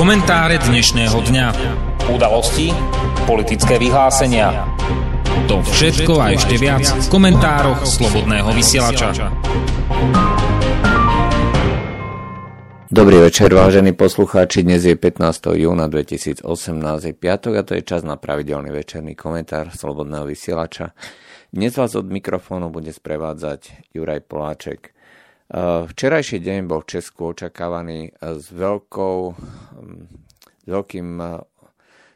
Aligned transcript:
Komentáre 0.00 0.56
dnešného 0.56 1.12
dňa. 1.12 1.46
Udalosti, 2.08 2.72
politické 3.28 3.76
vyhlásenia. 3.76 4.64
To 5.44 5.60
všetko 5.60 6.16
a 6.16 6.32
ešte 6.32 6.56
viac 6.56 6.88
v 6.88 7.06
komentároch 7.12 7.84
Slobodného 7.84 8.48
vysielača. 8.56 9.12
Dobrý 12.88 13.28
večer, 13.28 13.52
vážení 13.52 13.92
poslucháči. 13.92 14.64
Dnes 14.64 14.88
je 14.88 14.96
15. 14.96 15.60
júna 15.60 15.84
2018, 15.84 16.48
je 17.04 17.12
piatok 17.12 17.60
a 17.60 17.62
to 17.68 17.76
je 17.76 17.84
čas 17.84 18.00
na 18.00 18.16
pravidelný 18.16 18.72
večerný 18.72 19.12
komentár 19.12 19.68
Slobodného 19.68 20.24
vysielača. 20.24 20.96
Dnes 21.52 21.76
vás 21.76 21.92
od 21.92 22.08
mikrofónu 22.08 22.72
bude 22.72 22.96
sprevádzať 22.96 23.92
Juraj 23.92 24.24
Poláček. 24.24 24.96
Včerajší 25.50 26.38
deň 26.38 26.70
bol 26.70 26.86
v 26.86 26.94
Česku 26.94 27.34
očakávaný 27.34 28.14
s, 28.22 28.54
veľkou, 28.54 29.34
s 30.46 30.66
veľkým 30.70 31.18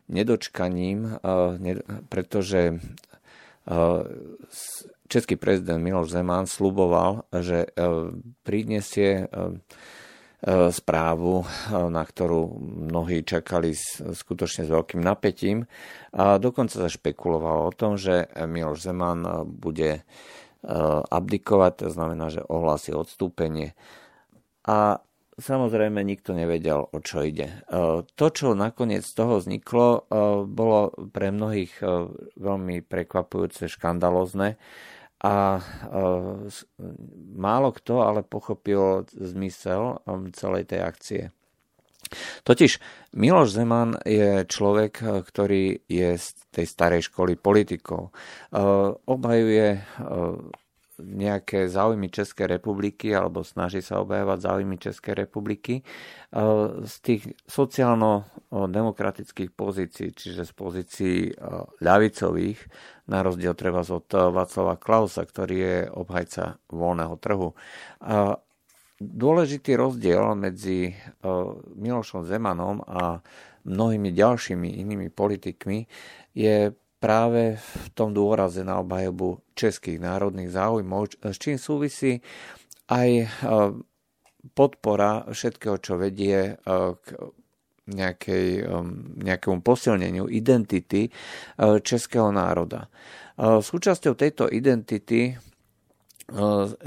nedočkaním, 0.07 1.19
pretože 2.07 2.79
český 5.11 5.35
prezident 5.35 5.83
Miloš 5.83 6.15
Zeman 6.15 6.47
sluboval, 6.47 7.27
že 7.35 7.75
prinesie 8.47 9.27
správu, 10.71 11.43
na 11.75 12.05
ktorú 12.07 12.55
mnohí 12.87 13.27
čakali 13.27 13.75
skutočne 14.15 14.63
s 14.63 14.71
veľkým 14.71 15.03
napätím. 15.03 15.67
A 16.15 16.39
dokonca 16.39 16.79
sa 16.79 16.87
špekulovalo 16.87 17.67
o 17.67 17.75
tom, 17.75 17.99
že 17.99 18.31
Miloš 18.47 18.87
Zeman 18.87 19.27
bude 19.59 20.07
Eh, 20.07 20.44
abdikovať, 21.11 21.87
to 21.87 21.89
znamená, 21.93 22.33
že 22.33 22.41
ohlási 22.45 22.97
odstúpenie. 22.97 23.77
A 24.65 25.05
samozrejme 25.37 26.01
nikto 26.01 26.33
nevedel, 26.33 26.89
o 26.89 26.99
čo 27.05 27.27
ide. 27.27 27.61
Eh, 27.69 28.01
to, 28.05 28.27
čo 28.33 28.57
nakoniec 28.57 29.05
z 29.05 29.13
toho 29.13 29.43
vzniklo, 29.43 29.89
eh, 29.89 30.01
bolo 30.49 30.95
pre 31.13 31.35
mnohých 31.35 31.85
veľmi 32.39 32.81
prekvapujúce, 32.85 33.69
škandalozne 33.69 34.57
a 35.25 35.57
málo 37.33 37.73
kto 37.73 38.05
ale 38.05 38.21
pochopil 38.21 39.09
zmysel 39.09 40.05
celej 40.37 40.69
tej 40.69 40.81
akcie. 40.85 41.23
Totiž 42.43 42.83
Miloš 43.15 43.55
Zeman 43.55 43.95
je 44.03 44.43
človek, 44.47 45.03
ktorý 45.03 45.87
je 45.87 46.19
z 46.19 46.27
tej 46.51 46.67
starej 46.67 47.11
školy 47.11 47.39
politikov. 47.39 48.11
E, 48.11 48.13
obhajuje 49.07 49.67
e, 49.79 49.81
nejaké 50.99 51.67
záujmy 51.67 52.11
Českej 52.11 52.47
republiky 52.47 53.11
alebo 53.11 53.43
snaží 53.43 53.83
sa 53.83 53.99
obhajovať 54.03 54.39
záujmy 54.39 54.79
Českej 54.79 55.15
republiky 55.27 55.83
z 56.85 56.95
tých 57.03 57.35
sociálno-demokratických 57.51 59.51
pozícií, 59.55 60.15
čiže 60.15 60.47
z 60.47 60.53
pozícií 60.55 61.35
ľavicových, 61.83 62.59
na 63.11 63.23
rozdiel 63.23 63.55
treba 63.59 63.83
od 63.83 64.07
Václava 64.11 64.77
Klausa, 64.79 65.27
ktorý 65.27 65.57
je 65.59 65.91
obhajca 65.91 66.59
voľného 66.71 67.17
trhu. 67.19 67.55
Dôležitý 69.03 69.75
rozdiel 69.75 70.39
medzi 70.39 70.87
e, 70.87 70.93
Milošom 71.75 72.31
Zemanom 72.31 72.79
a 72.87 73.19
mnohými 73.67 74.15
ďalšími 74.15 74.79
inými 74.79 75.11
politikmi 75.11 75.83
je 76.31 76.71
práve 77.03 77.59
v 77.59 77.87
tom 77.91 78.15
dôraze 78.15 78.63
na 78.63 78.79
obhajobu 78.79 79.43
českých 79.59 79.99
národných 79.99 80.55
záujmov, 80.55 81.19
s 81.27 81.37
čím 81.43 81.59
súvisí 81.59 82.23
aj 82.87 83.09
e, 83.19 83.27
podpora 84.55 85.27
všetkého, 85.27 85.77
čo 85.83 85.99
vedie 85.99 86.55
e, 86.55 86.73
k 86.95 87.07
nejakej, 87.85 88.65
nejakému 89.21 89.61
posilneniu 89.61 90.25
identity 90.33 91.05
českého 91.61 92.33
národa. 92.33 92.89
Súčasťou 93.37 94.17
tejto 94.17 94.49
identity 94.49 95.37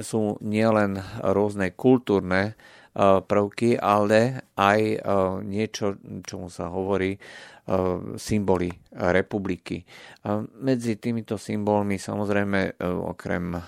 sú 0.01 0.21
nielen 0.41 0.97
rôzne 1.21 1.73
kultúrne 1.77 2.53
eh, 2.53 3.21
prvky, 3.21 3.77
ale 3.77 4.49
aj 4.57 4.79
eh, 4.81 4.99
niečo, 5.45 5.97
čomu 6.25 6.49
sa 6.49 6.73
hovorí 6.73 7.17
symboly 8.15 8.71
republiky. 9.11 9.83
Medzi 10.63 10.95
týmito 11.03 11.35
symbolmi 11.35 11.99
samozrejme 11.99 12.79
okrem 12.79 13.59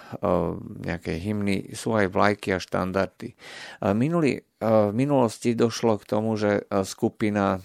nejakej 0.88 1.18
hymny 1.20 1.76
sú 1.76 2.00
aj 2.00 2.08
vlajky 2.08 2.56
a 2.56 2.64
štandardy. 2.64 3.36
Minulý, 3.92 4.40
v 4.64 4.96
minulosti 4.96 5.52
došlo 5.52 6.00
k 6.00 6.08
tomu, 6.08 6.40
že 6.40 6.64
skupina 6.88 7.60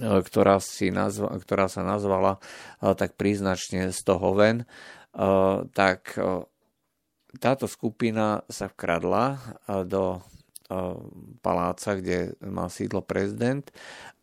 ktorá, 0.00 0.64
si 0.64 0.88
nazva, 0.88 1.36
ktorá 1.36 1.68
sa 1.68 1.84
nazvala 1.84 2.40
tak 2.80 3.12
príznačne 3.20 3.92
z 3.92 4.00
toho 4.00 4.32
ven, 4.32 4.64
tak 5.76 6.16
táto 7.36 7.68
skupina 7.68 8.40
sa 8.48 8.72
vkradla 8.72 9.24
do 9.84 10.24
paláca, 11.44 11.96
kde 12.00 12.32
mal 12.44 12.72
sídlo 12.72 13.04
prezident 13.04 13.68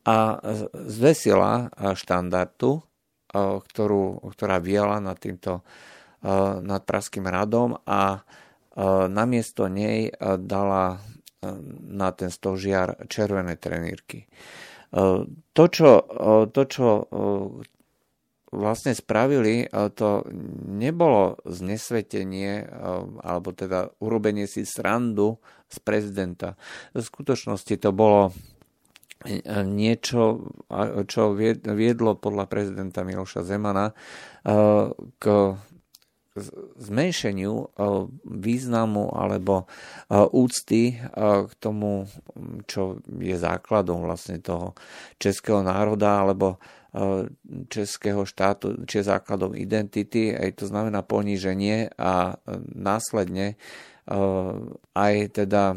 a 0.05 0.37
zvesila 0.73 1.69
štandardu, 1.93 2.81
ktorú, 3.35 4.25
ktorá 4.33 4.57
viela 4.57 4.97
nad 4.97 5.17
týmto 5.17 5.61
nad 6.65 6.81
Praským 6.81 7.29
radom 7.29 7.77
a 7.85 8.25
namiesto 9.09 9.69
nej 9.69 10.09
dala 10.41 10.97
na 11.85 12.09
ten 12.17 12.33
stožiar 12.33 13.05
červené 13.05 13.61
trenírky. 13.61 14.25
To, 15.53 15.63
čo, 15.69 15.89
to, 16.49 16.61
čo 16.65 16.85
vlastne 18.53 18.93
spravili, 18.93 19.65
to 19.97 20.23
nebolo 20.69 21.37
znesvetenie 21.45 22.65
alebo 23.23 23.49
teda 23.51 23.93
urobenie 23.99 24.45
si 24.45 24.63
srandu 24.63 25.41
z 25.65 25.77
prezidenta. 25.81 26.53
V 26.93 27.01
skutočnosti 27.01 27.75
to 27.81 27.89
bolo 27.89 28.29
e, 29.25 29.41
niečo, 29.65 30.45
čo 31.09 31.21
viedlo 31.73 32.15
podľa 32.15 32.45
prezidenta 32.45 33.01
Miloša 33.01 33.41
Zemana 33.41 33.91
k 35.17 35.25
zmenšeniu 36.75 37.71
významu 38.27 39.07
alebo 39.15 39.71
úcty 40.35 40.99
k 41.47 41.51
tomu, 41.63 42.11
čo 42.67 42.99
je 43.07 43.35
základom 43.39 44.03
vlastne 44.03 44.43
toho 44.43 44.75
českého 45.15 45.63
národa 45.63 46.27
alebo 46.27 46.59
českého 47.67 48.23
štátu, 48.23 48.87
či 48.87 49.03
je 49.03 49.11
základom 49.11 49.51
identity, 49.51 50.31
aj 50.31 50.63
to 50.63 50.71
znamená 50.71 51.03
poníženie 51.03 51.91
a 51.99 52.39
následne 52.71 53.59
aj 54.95 55.13
teda 55.35 55.75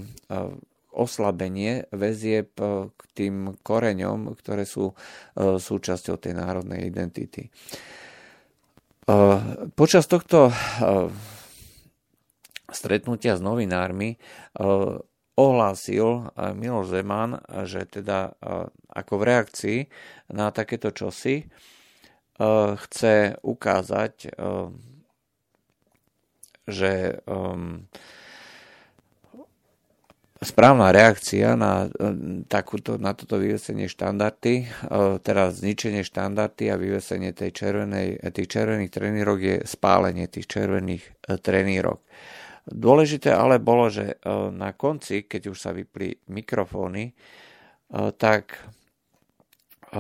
oslabenie 0.95 1.91
väzieb 1.91 2.55
k 2.95 3.01
tým 3.19 3.59
koreňom, 3.67 4.35
ktoré 4.39 4.63
sú 4.63 4.95
súčasťou 5.39 6.23
tej 6.23 6.39
národnej 6.39 6.87
identity. 6.87 7.51
Počas 9.75 10.05
tohto 10.07 10.55
stretnutia 12.69 13.35
s 13.35 13.43
novinármi 13.43 14.15
ohlásil 15.39 16.35
eh, 16.35 16.51
Miloš 16.59 16.91
Zeman, 16.91 17.39
že 17.63 17.87
teda 17.87 18.35
eh, 18.35 18.67
ako 18.91 19.23
v 19.23 19.27
reakcii 19.31 19.79
na 20.35 20.51
takéto 20.51 20.91
čosi 20.91 21.47
eh, 21.47 21.49
chce 22.75 23.39
ukázať, 23.47 24.35
že 26.69 27.17
správna 30.45 30.93
reakcia 30.93 31.57
na, 31.57 31.89
takúto, 32.45 33.01
na 33.01 33.17
toto 33.17 33.41
vyvesenie 33.41 33.89
štandardy, 33.89 34.69
teda 35.25 35.49
zničenie 35.49 36.05
štandardy 36.05 36.69
a 36.69 36.77
vyvesenie 36.77 37.33
tej 37.33 37.57
červenej, 37.57 38.21
tých 38.37 38.53
červených 38.53 38.93
trenírok 38.93 39.39
je 39.41 39.57
spálenie 39.65 40.29
tých 40.29 40.45
červených 40.45 41.09
trenírok. 41.41 42.05
Dôležité 42.69 43.33
ale 43.33 43.57
bolo, 43.57 43.89
že 43.89 44.21
e, 44.21 44.29
na 44.53 44.77
konci, 44.77 45.25
keď 45.25 45.43
už 45.53 45.59
sa 45.59 45.73
vypli 45.73 46.21
mikrofóny, 46.29 47.11
e, 47.11 47.13
tak 48.21 48.61
e, 49.89 49.97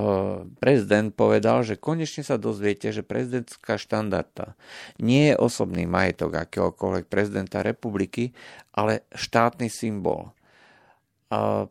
prezident 0.61 1.09
povedal, 1.17 1.65
že 1.65 1.81
konečne 1.81 2.21
sa 2.21 2.37
dozviete, 2.37 2.93
že 2.93 3.01
prezidentská 3.01 3.81
štandarda 3.81 4.53
nie 5.01 5.33
je 5.33 5.41
osobný 5.41 5.89
majetok 5.89 6.45
akéhokoľvek 6.45 7.09
prezidenta 7.09 7.65
republiky, 7.65 8.37
ale 8.77 9.09
štátny 9.17 9.73
symbol. 9.73 10.37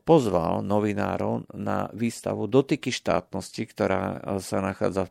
Pozval 0.06 0.62
novinárov 0.62 1.50
na 1.58 1.90
výstavu 1.90 2.46
Dotyky 2.46 2.94
štátnosti, 2.94 3.66
ktorá, 3.66 4.22
sa 4.38 4.62
nachádza, 4.62 5.10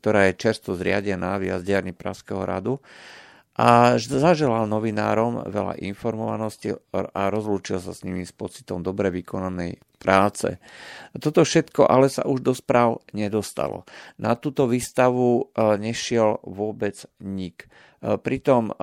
ktorá 0.00 0.32
je 0.32 0.40
čerstvo 0.40 0.72
zriadená 0.80 1.36
v 1.36 1.52
jazdiarni 1.52 1.92
Praského 1.92 2.40
radu 2.40 2.80
a 3.60 4.00
zaželal 4.00 4.64
novinárom 4.64 5.44
veľa 5.44 5.84
informovanosti 5.84 6.80
a 6.96 7.28
rozlúčil 7.28 7.76
sa 7.76 7.92
s 7.92 8.00
nimi 8.08 8.24
s 8.24 8.32
pocitom 8.32 8.80
dobre 8.80 9.12
vykonanej 9.12 9.76
práce. 10.00 10.56
Toto 11.20 11.44
všetko 11.44 11.84
ale 11.84 12.08
sa 12.08 12.24
už 12.24 12.40
do 12.40 12.56
správ 12.56 13.04
nedostalo. 13.12 13.84
Na 14.16 14.32
túto 14.32 14.64
výstavu 14.64 15.52
e, 15.52 15.76
nešiel 15.76 16.40
vôbec 16.40 16.96
nik. 17.20 17.66
E, 17.66 18.16
pritom 18.16 18.70
e, 18.70 18.74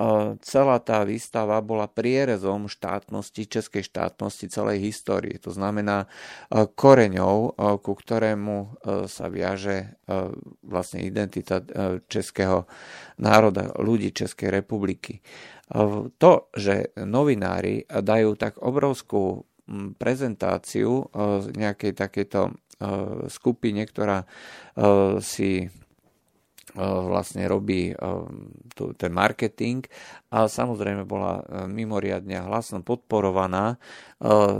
celá 0.44 0.78
tá 0.78 1.02
výstava 1.02 1.58
bola 1.58 1.90
prierezom 1.90 2.70
štátnosti, 2.70 3.50
českej 3.50 3.82
štátnosti 3.82 4.46
celej 4.52 4.78
histórie. 4.84 5.40
To 5.42 5.50
znamená 5.50 6.06
koreňov, 6.52 7.58
ku 7.82 7.92
ktorému 7.96 8.84
sa 9.08 9.26
viaže 9.32 9.98
vlastne 10.62 11.02
identita 11.02 11.64
českého 12.06 12.68
národa, 13.18 13.72
ľudí 13.80 14.12
Českej 14.12 14.52
republiky. 14.52 15.24
To, 16.16 16.32
že 16.56 16.96
novinári 16.96 17.84
dajú 17.88 18.40
tak 18.40 18.60
obrovskú 18.60 19.47
prezentáciu 20.00 21.12
nejakej 21.52 21.92
takejto 21.92 22.56
skupine, 23.28 23.82
ktorá 23.84 24.24
si 25.20 25.68
vlastne 26.78 27.48
robí 27.48 27.90
ten 29.00 29.10
marketing 29.10 29.88
a 30.30 30.46
samozrejme 30.46 31.08
bola 31.08 31.42
mimoriadne 31.66 32.44
hlasno 32.44 32.84
podporovaná 32.84 33.80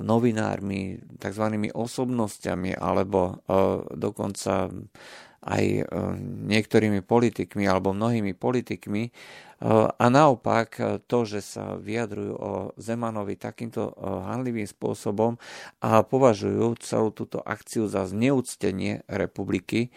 novinármi, 0.02 0.98
tzv. 1.20 1.44
osobnosťami 1.70 2.74
alebo 2.74 3.38
dokonca 3.92 4.72
aj 5.38 5.64
niektorými 6.48 7.06
politikmi 7.06 7.68
alebo 7.70 7.94
mnohými 7.94 8.34
politikmi, 8.34 9.12
a 9.62 10.04
naopak 10.06 11.02
to, 11.10 11.18
že 11.26 11.42
sa 11.42 11.74
vyjadrujú 11.74 12.34
o 12.38 12.52
Zemanovi 12.78 13.34
takýmto 13.34 13.90
hanlivým 13.98 14.70
spôsobom 14.70 15.34
a 15.82 16.06
považujú 16.06 16.78
celú 16.78 17.10
túto 17.10 17.42
akciu 17.42 17.90
za 17.90 18.06
zneúctenie 18.06 19.02
republiky, 19.10 19.90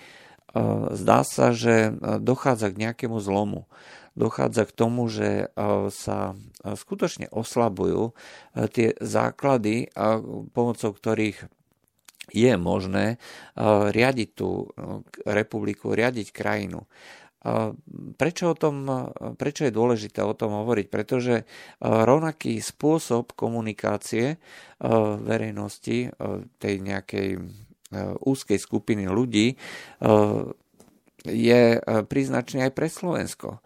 zdá 0.97 1.21
sa, 1.21 1.53
že 1.53 1.93
dochádza 2.19 2.73
k 2.73 2.89
nejakému 2.89 3.21
zlomu. 3.21 3.69
Dochádza 4.11 4.67
k 4.67 4.75
tomu, 4.75 5.07
že 5.07 5.53
sa 5.95 6.35
skutočne 6.65 7.31
oslabujú 7.31 8.11
tie 8.75 8.91
základy, 8.99 9.87
pomocou 10.51 10.91
ktorých 10.91 11.47
je 12.31 12.53
možné 12.59 13.23
riadiť 13.91 14.29
tú 14.35 14.67
republiku, 15.23 15.95
riadiť 15.95 16.35
krajinu. 16.35 16.87
Prečo, 18.21 18.53
o 18.53 18.55
tom, 18.55 18.85
prečo 19.33 19.65
je 19.65 19.73
dôležité 19.73 20.21
o 20.21 20.37
tom 20.37 20.61
hovoriť? 20.61 20.87
Pretože 20.93 21.49
rovnaký 21.81 22.61
spôsob 22.61 23.33
komunikácie 23.33 24.37
verejnosti 25.25 26.13
tej 26.61 26.75
nejakej 26.85 27.41
úzkej 28.21 28.59
skupiny 28.61 29.09
ľudí 29.09 29.57
je 31.25 31.61
príznačný 31.81 32.69
aj 32.69 32.73
pre 32.77 32.87
Slovensko. 32.93 33.57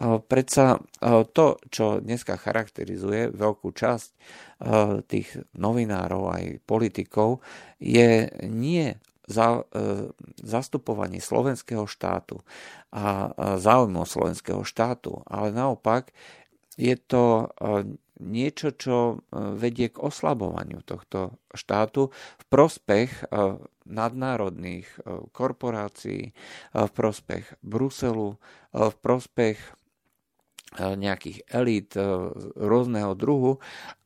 Predsa 0.00 0.80
to, 1.30 1.46
čo 1.68 2.00
dneska 2.00 2.34
charakterizuje 2.40 3.30
veľkú 3.30 3.68
časť 3.70 4.10
tých 5.06 5.28
novinárov 5.54 6.34
aj 6.34 6.44
politikov, 6.64 7.44
je 7.78 8.26
nie 8.48 8.96
za, 9.30 9.62
e, 9.70 10.10
zastupovanie 10.42 11.22
slovenského 11.22 11.86
štátu 11.86 12.42
a 12.90 13.30
záujmov 13.62 14.10
slovenského 14.10 14.66
štátu, 14.66 15.22
ale 15.30 15.54
naopak 15.54 16.10
je 16.74 16.98
to 16.98 17.46
e, 17.46 17.46
niečo, 18.18 18.74
čo 18.74 18.96
e, 18.98 19.16
vedie 19.54 19.94
k 19.94 20.02
oslabovaniu 20.02 20.82
tohto 20.82 21.38
štátu 21.54 22.10
v 22.10 22.44
prospech 22.50 23.30
nadnárodných 23.90 24.86
korporácií, 25.34 26.30
v 26.70 26.90
prospech 26.94 27.58
Bruselu, 27.58 28.38
v 28.70 28.94
prospech 29.02 29.58
nejakých 30.78 31.42
elít 31.50 31.98
rôzneho 32.54 33.18
druhu. 33.18 33.58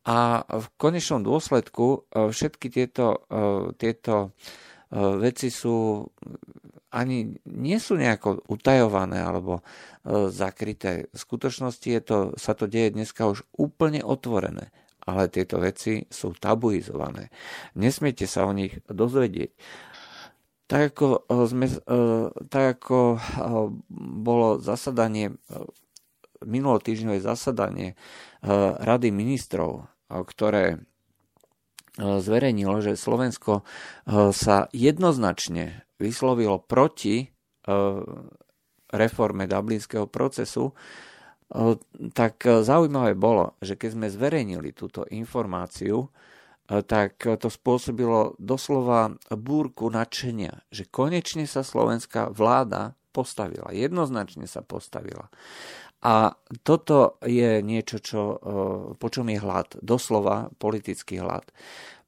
A 0.09 0.41
v 0.49 0.67
konečnom 0.81 1.21
dôsledku 1.21 2.09
všetky 2.09 2.73
tieto, 2.73 3.29
tieto 3.77 4.33
veci 4.95 5.51
sú 5.51 6.07
ani 6.95 7.35
nie 7.51 7.79
sú 7.83 7.99
nejako 7.99 8.47
utajované 8.47 9.19
alebo 9.19 9.59
e, 9.59 9.63
zakryté. 10.31 11.11
V 11.11 11.19
skutočnosti 11.19 11.89
je 11.91 12.01
to, 12.01 12.19
sa 12.39 12.55
to 12.55 12.71
deje 12.71 12.95
dneska 12.95 13.27
už 13.27 13.43
úplne 13.59 13.99
otvorené, 14.07 14.71
ale 15.03 15.27
tieto 15.27 15.59
veci 15.59 16.07
sú 16.07 16.39
tabuizované. 16.39 17.35
Nesmiete 17.75 18.31
sa 18.31 18.47
o 18.47 18.55
nich 18.55 18.79
dozvedieť. 18.87 19.51
Tak 20.71 20.95
ako, 20.95 21.07
e, 21.27 21.45
sme, 21.51 21.67
tak 22.47 22.65
ako 22.79 23.19
bolo 24.23 24.63
zasadanie, 24.63 25.35
minulotýždňové 26.47 27.19
zasadanie 27.19 27.99
Rady 28.45 29.11
ministrov, 29.11 29.89
ktoré 30.09 30.85
zverejnilo, 31.99 32.83
že 32.83 32.99
Slovensko 32.99 33.63
e, 33.63 33.63
sa 34.35 34.67
jednoznačne 34.75 35.87
vyslovilo 36.03 36.59
proti 36.59 37.23
e, 37.23 37.27
reforme 38.91 39.45
dublinského 39.47 40.11
procesu, 40.11 40.71
e, 40.71 41.79
tak 42.11 42.43
zaujímavé 42.43 43.15
bolo, 43.15 43.55
že 43.63 43.79
keď 43.79 43.91
sme 43.95 44.07
zverejnili 44.11 44.75
túto 44.75 45.07
informáciu, 45.11 46.11
tak 46.65 47.21
to 47.21 47.53
spôsobilo 47.53 48.41
doslova 48.41 49.13
búrku 49.37 49.93
nadšenia, 49.93 50.65
že 50.73 50.89
konečne 50.89 51.45
sa 51.45 51.61
slovenská 51.61 52.33
vláda 52.33 52.97
postavila, 53.13 53.69
jednoznačne 53.69 54.49
sa 54.49 54.65
postavila. 54.65 55.29
A 56.05 56.37
toto 56.61 57.17
je 57.25 57.65
niečo, 57.65 57.97
čo, 57.97 58.23
e, 58.23 58.37
po 59.01 59.09
čom 59.09 59.25
je 59.33 59.41
hlad, 59.41 59.81
doslova 59.81 60.53
politický 60.61 61.25
hlad. 61.25 61.49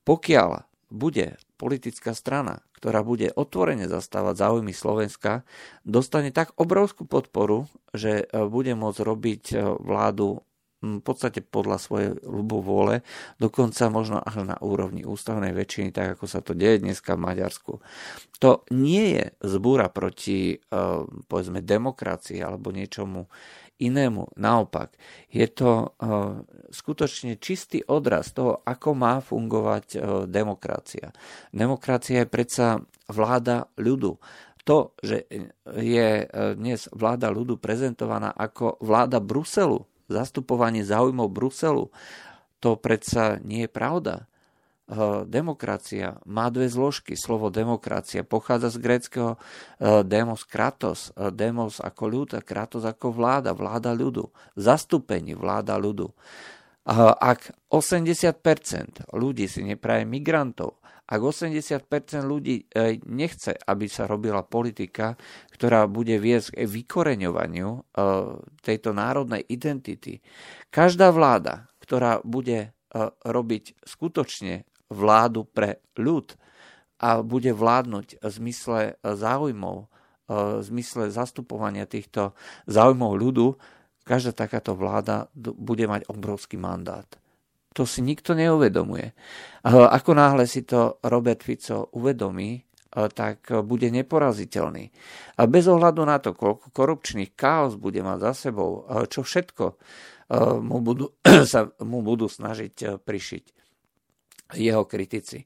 Pokiaľ 0.05 0.69
bude 0.93 1.41
politická 1.57 2.13
strana, 2.13 2.61
ktorá 2.77 3.01
bude 3.01 3.33
otvorene 3.33 3.89
zastávať 3.89 4.37
záujmy 4.37 4.77
Slovenska, 4.77 5.49
dostane 5.89 6.29
tak 6.29 6.53
obrovskú 6.61 7.09
podporu, 7.09 7.73
že 7.97 8.29
e, 8.29 8.45
bude 8.45 8.77
môcť 8.77 9.01
robiť 9.01 9.43
e, 9.51 9.57
vládu 9.81 10.45
v 10.85 11.01
podstate 11.01 11.41
podľa 11.41 11.81
svojej 11.81 12.11
ľubovôle, 12.21 13.01
dokonca 13.41 13.89
možno 13.89 14.21
až 14.21 14.45
na 14.45 14.61
úrovni 14.61 15.09
ústavnej 15.09 15.57
väčšiny, 15.57 15.89
tak 15.89 16.21
ako 16.21 16.29
sa 16.29 16.45
to 16.45 16.53
deje 16.53 16.85
dneska 16.85 17.17
v 17.17 17.25
Maďarsku. 17.27 17.73
To 18.45 18.61
nie 18.69 19.17
je 19.17 19.25
zbúra 19.41 19.89
proti, 19.89 20.61
povedzme, 21.27 21.65
demokracii 21.65 22.45
alebo 22.45 22.77
niečomu 22.77 23.33
inému. 23.79 24.37
Naopak, 24.41 24.97
je 25.29 25.47
to 25.53 25.71
uh, 25.93 26.41
skutočne 26.73 27.37
čistý 27.37 27.85
odraz 27.85 28.33
toho, 28.33 28.65
ako 28.65 28.89
má 28.97 29.21
fungovať 29.21 29.87
uh, 29.97 30.01
demokracia. 30.25 31.13
Demokracia 31.53 32.25
je 32.25 32.33
predsa 32.33 32.81
vláda 33.09 33.69
ľudu. 33.77 34.17
To, 34.67 34.97
že 34.99 35.31
je 35.79 36.09
uh, 36.25 36.59
dnes 36.59 36.89
vláda 36.91 37.31
ľudu 37.31 37.61
prezentovaná 37.61 38.33
ako 38.33 38.81
vláda 38.83 39.21
Bruselu, 39.21 39.85
zastupovanie 40.09 40.83
záujmov 40.83 41.29
Bruselu, 41.31 41.93
to 42.59 42.81
predsa 42.81 43.39
nie 43.45 43.69
je 43.69 43.71
pravda. 43.71 44.27
Eh, 44.87 45.27
demokracia 45.27 46.23
má 46.31 46.47
dve 46.47 46.71
zložky. 46.71 47.19
Slovo 47.19 47.51
demokracia 47.51 48.23
pochádza 48.23 48.71
z 48.71 48.79
gréckého 48.79 49.35
eh, 49.35 50.07
demos 50.07 50.47
kratos, 50.47 51.11
eh, 51.19 51.35
demos 51.35 51.83
ako 51.83 52.05
ľud 52.07 52.29
a 52.39 52.41
kratos 52.41 52.87
ako 52.87 53.11
vláda, 53.11 53.51
vláda 53.51 53.91
ľudu, 53.91 54.31
zastúpenie 54.55 55.35
vláda 55.35 55.75
ľudu. 55.75 56.15
Ak 56.87 57.51
80% 57.67 59.11
ľudí 59.11 59.51
si 59.51 59.67
nepraje 59.67 60.07
migrantov, 60.07 60.79
ak 61.11 61.19
80% 61.19 61.83
ľudí 62.23 62.63
nechce, 63.11 63.59
aby 63.59 63.91
sa 63.91 64.07
robila 64.07 64.47
politika, 64.47 65.19
ktorá 65.51 65.91
bude 65.91 66.15
viesť 66.23 66.55
k 66.55 66.63
vykoreňovaniu 66.63 67.91
tejto 68.63 68.95
národnej 68.95 69.43
identity, 69.51 70.23
každá 70.71 71.11
vláda, 71.11 71.67
ktorá 71.83 72.23
bude 72.23 72.71
robiť 73.27 73.83
skutočne 73.83 74.63
vládu 74.91 75.47
pre 75.47 75.83
ľud 75.99 76.35
a 76.97 77.21
bude 77.21 77.53
vládnuť 77.53 78.25
v 78.25 78.29
zmysle 78.29 78.81
záujmov, 79.05 79.77
e, 79.85 79.87
v 80.33 80.63
zmysle 80.65 81.13
zastupovania 81.13 81.85
týchto 81.85 82.33
záujmov 82.65 83.13
ľudu, 83.21 83.47
každá 84.07 84.33
takáto 84.33 84.73
vláda 84.79 85.29
bude 85.37 85.85
mať 85.85 86.09
obrovský 86.09 86.57
mandát. 86.57 87.07
To 87.77 87.85
si 87.85 88.01
nikto 88.01 88.33
neuvedomuje. 88.33 89.13
Ako 89.69 90.17
náhle 90.17 90.49
si 90.49 90.65
to 90.65 90.97
Robert 91.05 91.45
Fico 91.45 91.93
uvedomí, 91.93 92.57
e, 92.57 92.61
tak 93.13 93.53
bude 93.67 93.93
neporaziteľný. 93.93 94.85
A 95.37 95.45
bez 95.45 95.69
ohľadu 95.69 96.01
na 96.09 96.17
to, 96.17 96.33
koľko 96.33 96.73
korupčných 96.73 97.37
chaos 97.37 97.77
bude 97.77 98.01
mať 98.01 98.19
za 98.25 98.49
sebou, 98.49 98.89
čo 99.13 99.21
všetko 99.21 99.65
mu 100.65 100.83
budú, 100.83 101.13
sa 101.53 101.71
mu 101.85 102.01
budú 102.01 102.27
snažiť 102.27 103.05
prišiť 103.05 103.56
jeho 104.55 104.87
kritici. 104.87 105.43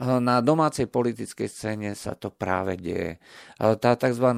Na 0.00 0.40
domácej 0.40 0.88
politickej 0.88 1.48
scéne 1.50 1.92
sa 1.92 2.16
to 2.16 2.32
práve 2.32 2.80
deje. 2.80 3.20
Tá 3.58 3.92
tzv. 3.98 4.28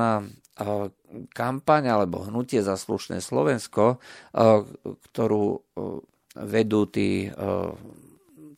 kampaň 1.30 1.82
alebo 1.86 2.26
hnutie 2.26 2.64
za 2.64 2.74
slušné 2.74 3.22
Slovensko, 3.22 4.02
ktorú 4.82 5.44
vedú 6.40 6.80
tí 6.90 7.30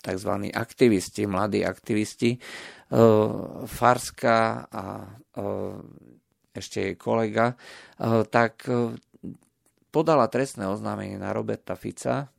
tzv. 0.03 0.33
aktivisti, 0.57 1.29
mladí 1.29 1.61
aktivisti, 1.63 2.41
Farska 3.69 4.67
a 4.73 4.85
ešte 6.53 6.79
jej 6.81 6.97
kolega, 6.97 7.57
tak 8.29 8.69
podala 9.93 10.25
trestné 10.33 10.65
oznámenie 10.65 11.21
na 11.21 11.37
Roberta 11.37 11.77
Fica 11.77 12.32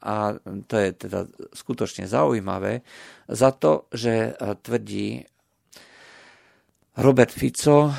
a 0.00 0.36
to 0.40 0.74
je 0.74 0.90
teda 0.96 1.28
skutočne 1.52 2.08
zaujímavé, 2.08 2.80
za 3.28 3.52
to, 3.52 3.86
že 3.92 4.34
tvrdí 4.64 5.28
Robert 6.96 7.32
Fico 7.32 7.92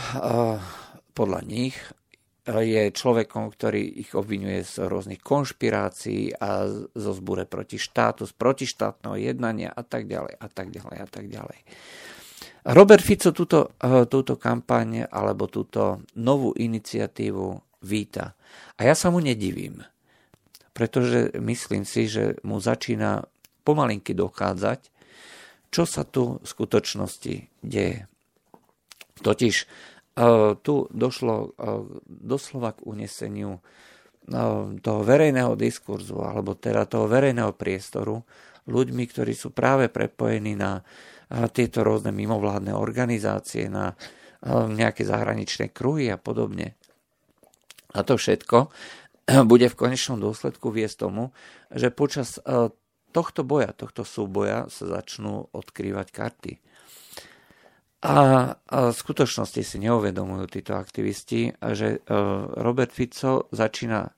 podľa 1.13 1.41
nich 1.45 1.77
je 2.45 2.89
človekom, 2.89 3.53
ktorý 3.53 4.01
ich 4.01 4.17
obvinuje 4.17 4.65
z 4.65 4.89
rôznych 4.89 5.21
konšpirácií 5.21 6.33
a 6.41 6.65
zo 6.89 7.11
zbure 7.13 7.45
proti 7.45 7.77
štátu, 7.77 8.25
z 8.25 8.33
protištátneho 8.33 9.13
jednania 9.21 9.69
a 9.69 9.85
tak 9.85 10.09
ďalej 10.09 10.41
a 10.41 10.47
tak 10.49 10.73
ďalej 10.73 10.97
a 10.97 11.07
tak 11.07 11.25
ďalej. 11.29 11.59
Robert 12.61 13.01
Fico 13.01 13.29
túto, 13.29 13.77
túto 14.09 14.37
kampaň 14.41 15.05
alebo 15.09 15.49
túto 15.49 16.05
novú 16.17 16.53
iniciatívu 16.57 17.45
víta. 17.85 18.33
A 18.77 18.89
ja 18.89 18.93
sa 18.93 19.09
mu 19.09 19.17
nedivím, 19.17 19.81
pretože 20.71 21.35
myslím 21.35 21.83
si, 21.83 22.07
že 22.07 22.39
mu 22.47 22.63
začína 22.63 23.27
pomalinky 23.67 24.15
dochádzať, 24.15 24.79
čo 25.71 25.83
sa 25.87 26.03
tu 26.03 26.39
v 26.39 26.47
skutočnosti 26.47 27.35
deje. 27.63 28.07
Totiž 29.21 29.55
tu 30.65 30.75
došlo 30.91 31.55
doslova 32.03 32.75
k 32.75 32.83
uneseniu 32.83 33.63
toho 34.81 35.01
verejného 35.07 35.55
diskurzu, 35.55 36.19
alebo 36.19 36.59
teda 36.59 36.83
toho 36.85 37.07
verejného 37.07 37.55
priestoru 37.55 38.19
ľuďmi, 38.67 39.03
ktorí 39.07 39.33
sú 39.33 39.55
práve 39.55 39.87
prepojení 39.87 40.53
na 40.59 40.83
tieto 41.55 41.87
rôzne 41.87 42.11
mimovládne 42.11 42.75
organizácie, 42.75 43.71
na 43.71 43.95
nejaké 44.47 45.07
zahraničné 45.07 45.71
kruhy 45.71 46.11
a 46.11 46.19
podobne. 46.19 46.75
A 47.95 48.03
to 48.03 48.19
všetko 48.19 48.67
bude 49.51 49.67
v 49.69 49.79
konečnom 49.79 50.17
dôsledku 50.19 50.73
viesť 50.73 51.07
tomu, 51.07 51.35
že 51.69 51.93
počas 51.93 52.41
tohto 53.11 53.43
boja, 53.43 53.75
tohto 53.75 54.07
súboja 54.07 54.71
sa 54.71 54.87
začnú 54.87 55.51
odkrývať 55.51 56.07
karty. 56.09 56.53
A, 58.01 58.15
v 58.65 58.97
skutočnosti 58.97 59.61
si 59.61 59.77
neuvedomujú 59.77 60.49
títo 60.49 60.73
aktivisti, 60.73 61.53
že 61.77 62.01
e, 62.01 62.17
Robert 62.57 62.89
Fico 62.89 63.45
začína 63.53 64.09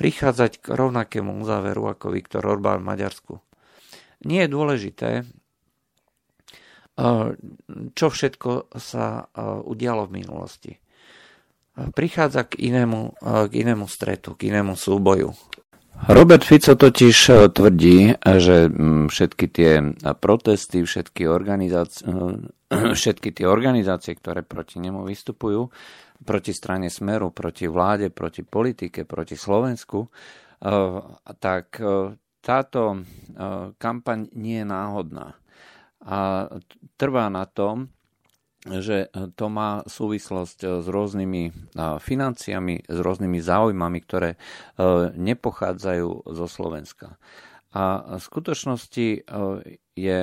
prichádzať 0.00 0.52
k 0.64 0.66
rovnakému 0.72 1.36
záveru 1.44 1.92
ako 1.92 2.16
Viktor 2.16 2.48
Orbán 2.48 2.80
v 2.80 2.88
Maďarsku. 2.96 3.34
Nie 4.24 4.48
je 4.48 4.54
dôležité, 4.56 5.10
e, 5.20 5.24
čo 7.92 8.06
všetko 8.08 8.72
sa 8.80 9.28
e, 9.28 9.44
udialo 9.68 10.08
v 10.08 10.24
minulosti. 10.24 10.72
Prichádza 11.76 12.48
k 12.48 12.56
inému, 12.72 13.20
k 13.20 13.52
inému 13.52 13.84
stretu, 13.84 14.32
k 14.32 14.48
inému 14.48 14.76
súboju. 14.76 15.36
Robert 16.08 16.44
Fico 16.44 16.76
totiž 16.76 17.16
e, 17.28 17.34
tvrdí, 17.48 17.98
že 18.20 18.68
všetky 19.08 19.46
tie 19.48 19.96
protesty, 20.20 20.84
všetky 20.84 21.24
organizácie, 21.24 22.04
všetky 23.00 23.32
tie 23.32 23.46
organizácie, 23.48 24.12
ktoré 24.12 24.44
proti 24.44 24.76
nemu 24.76 25.08
vystupujú, 25.08 25.72
proti 26.20 26.52
strane 26.52 26.92
Smeru, 26.92 27.32
proti 27.32 27.64
vláde, 27.64 28.12
proti 28.12 28.44
politike, 28.44 29.08
proti 29.08 29.40
Slovensku, 29.40 30.04
e, 30.04 30.08
tak 31.40 31.80
e, 31.80 32.12
táto 32.44 33.02
kampaň 33.74 34.30
nie 34.38 34.62
je 34.62 34.66
náhodná. 34.70 35.34
A 36.06 36.46
trvá 36.94 37.26
na 37.26 37.42
tom, 37.42 37.90
že 38.66 39.10
to 39.38 39.46
má 39.46 39.86
súvislosť 39.86 40.58
eh, 40.64 40.68
s 40.82 40.86
rôznymi 40.86 41.42
eh, 41.46 41.52
financiami, 42.02 42.82
s 42.86 42.98
rôznymi 42.98 43.38
záujmami, 43.38 43.98
ktoré 44.02 44.30
nepochádzajú 45.16 46.28
zo 46.28 46.46
Slovenska. 46.46 47.16
A 47.76 48.16
v 48.16 48.22
skutočnosti 48.22 49.08
je 49.92 50.20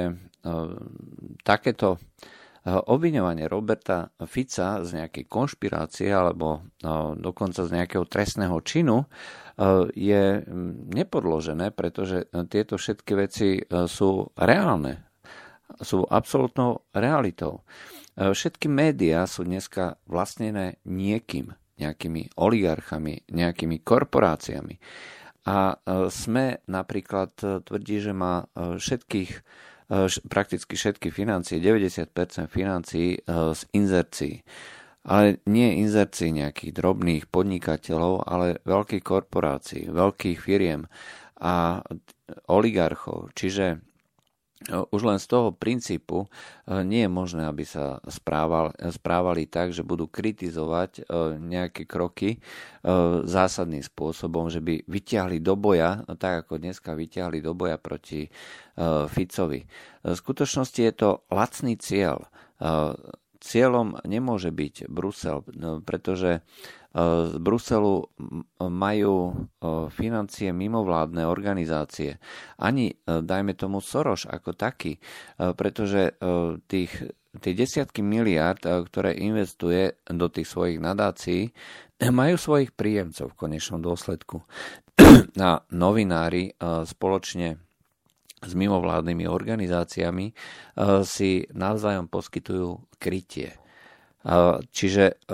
takéto 1.46 2.02
obviňovanie 2.66 3.46
Roberta 3.46 4.10
Fica 4.26 4.82
z 4.82 4.90
nejakej 4.98 5.30
konšpirácie 5.30 6.10
alebo 6.10 6.66
dokonca 7.20 7.62
z 7.68 7.72
nejakého 7.78 8.10
trestného 8.10 8.58
činu 8.66 9.06
je 9.94 10.42
nepodložené, 10.98 11.70
pretože 11.76 12.26
tieto 12.50 12.82
všetky 12.82 13.14
veci 13.14 13.62
sú 13.70 14.34
reálne, 14.34 15.06
sú 15.78 16.08
absolútnou 16.10 16.90
realitou. 16.96 17.62
E, 18.14 18.34
všetky 18.34 18.70
médiá 18.70 19.26
sú 19.26 19.46
dneska 19.46 19.98
vlastnené 20.06 20.78
niekým, 20.86 21.54
nejakými 21.82 22.38
oligarchami, 22.38 23.26
nejakými 23.30 23.82
korporáciami. 23.82 24.78
A 25.50 25.76
e, 25.76 26.10
SME 26.14 26.62
napríklad 26.70 27.34
e, 27.42 27.60
tvrdí, 27.66 27.98
že 28.00 28.14
má 28.14 28.46
všetkých, 28.56 29.32
prakticky 30.32 30.74
všetky 30.74 31.14
financie, 31.14 31.62
90% 31.62 32.50
financií 32.50 33.20
z 33.28 33.62
inzercií. 33.76 34.42
Ale 35.04 35.44
nie 35.46 35.84
inzercií 35.84 36.32
nejakých 36.32 36.72
drobných 36.72 37.24
podnikateľov, 37.28 38.24
ale 38.24 38.64
veľkých 38.64 39.04
korporácií, 39.04 39.92
veľkých 39.92 40.40
firiem 40.40 40.88
a 41.44 41.84
oligarchov. 42.48 43.36
Čiže 43.36 43.84
už 44.70 45.02
len 45.04 45.20
z 45.20 45.28
toho 45.28 45.52
princípu 45.52 46.24
e, 46.24 46.28
nie 46.88 47.04
je 47.06 47.12
možné, 47.12 47.44
aby 47.44 47.68
sa 47.68 48.00
správal, 48.08 48.72
správali 48.92 49.50
tak, 49.50 49.76
že 49.76 49.84
budú 49.84 50.08
kritizovať 50.08 50.92
e, 51.00 51.02
nejaké 51.36 51.84
kroky 51.84 52.38
e, 52.38 52.40
zásadným 53.28 53.84
spôsobom, 53.84 54.48
že 54.48 54.64
by 54.64 54.88
vyťahli 54.88 55.44
do 55.44 55.60
boja, 55.60 56.08
tak 56.16 56.48
ako 56.48 56.64
dneska 56.64 56.96
vyťahli 56.96 57.44
do 57.44 57.52
boja 57.56 57.76
proti 57.76 58.28
Ficovi. 59.14 59.70
V 60.02 60.18
skutočnosti 60.18 60.82
je 60.82 60.94
to 60.98 61.10
lacný 61.30 61.78
cieľ. 61.78 62.26
Cieľom 63.38 64.02
nemôže 64.02 64.50
byť 64.50 64.90
Brusel, 64.90 65.46
pretože 65.86 66.42
z 66.94 67.36
Bruselu 67.42 68.06
majú 68.70 69.34
financie 69.90 70.54
mimovládne 70.54 71.26
organizácie. 71.26 72.22
Ani, 72.62 72.94
dajme 73.04 73.58
tomu, 73.58 73.82
Soros 73.82 74.30
ako 74.30 74.54
taký, 74.54 75.02
pretože 75.58 76.14
tých, 76.70 76.94
tie 77.42 77.54
desiatky 77.58 78.06
miliard, 78.06 78.62
ktoré 78.62 79.18
investuje 79.18 79.98
do 80.06 80.30
tých 80.30 80.46
svojich 80.46 80.78
nadácií, 80.78 81.50
majú 82.14 82.38
svojich 82.38 82.78
príjemcov 82.78 83.34
v 83.34 83.40
konečnom 83.42 83.82
dôsledku. 83.82 84.46
A 85.42 85.66
novinári 85.74 86.54
spoločne 86.62 87.58
s 88.38 88.54
mimovládnymi 88.54 89.26
organizáciami 89.26 90.30
si 91.02 91.48
navzájom 91.50 92.06
poskytujú 92.06 92.86
krytie. 93.02 93.58
Čiže 94.70 95.26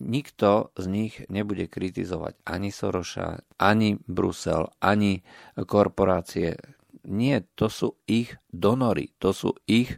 nikto 0.00 0.72
z 0.74 0.84
nich 0.88 1.14
nebude 1.28 1.68
kritizovať 1.68 2.40
ani 2.48 2.72
Soroša, 2.72 3.44
ani 3.60 4.00
Brusel, 4.08 4.72
ani 4.80 5.20
korporácie. 5.54 6.56
Nie, 7.04 7.44
to 7.56 7.68
sú 7.68 7.88
ich 8.08 8.36
donory, 8.52 9.12
to 9.20 9.32
sú 9.36 9.56
ich, 9.68 9.96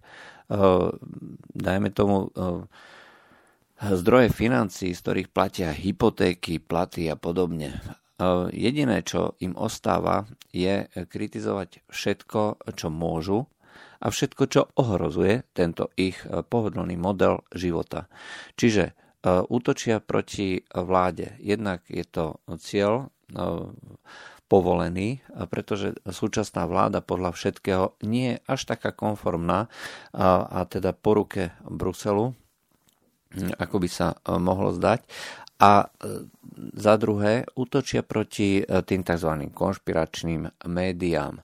uh, 0.50 0.90
dajme 1.54 1.90
tomu, 1.94 2.30
uh, 2.35 2.66
zdroje 3.82 4.30
financí, 4.30 4.94
z 4.94 5.02
ktorých 5.02 5.28
platia 5.30 5.75
hypotéky, 5.75 6.62
platy 6.62 7.11
a 7.11 7.18
podobne. 7.18 7.78
Uh, 8.23 8.47
jediné, 8.54 9.02
čo 9.02 9.35
im 9.42 9.59
ostáva, 9.59 10.30
je 10.54 10.87
kritizovať 10.94 11.82
všetko, 11.90 12.71
čo 12.75 12.87
môžu 12.90 13.50
a 14.02 14.11
všetko, 14.11 14.42
čo 14.50 14.66
ohrozuje 14.78 15.47
tento 15.54 15.94
ich 15.94 16.18
pohodlný 16.26 16.99
model 16.99 17.47
života. 17.54 18.11
Čiže 18.59 18.99
útočia 19.26 20.02
proti 20.02 20.67
vláde. 20.75 21.38
Jednak 21.38 21.87
je 21.87 22.02
to 22.02 22.43
cieľ 22.59 23.14
povolený, 24.50 25.25
pretože 25.49 25.97
súčasná 26.05 26.69
vláda 26.69 27.00
podľa 27.00 27.33
všetkého 27.33 27.97
nie 28.05 28.37
je 28.37 28.43
až 28.45 28.61
taká 28.69 28.93
konformná 28.93 29.73
a, 30.12 30.69
teda 30.69 30.93
po 30.93 31.17
ruke 31.17 31.57
Bruselu, 31.64 32.37
ako 33.57 33.76
by 33.81 33.88
sa 33.88 34.12
mohlo 34.37 34.76
zdať. 34.76 35.09
A 35.62 35.88
za 36.76 36.95
druhé 37.00 37.49
útočia 37.55 38.05
proti 38.05 38.61
tým 38.61 39.02
tzv. 39.07 39.31
konšpiračným 39.55 40.69
médiám. 40.69 41.41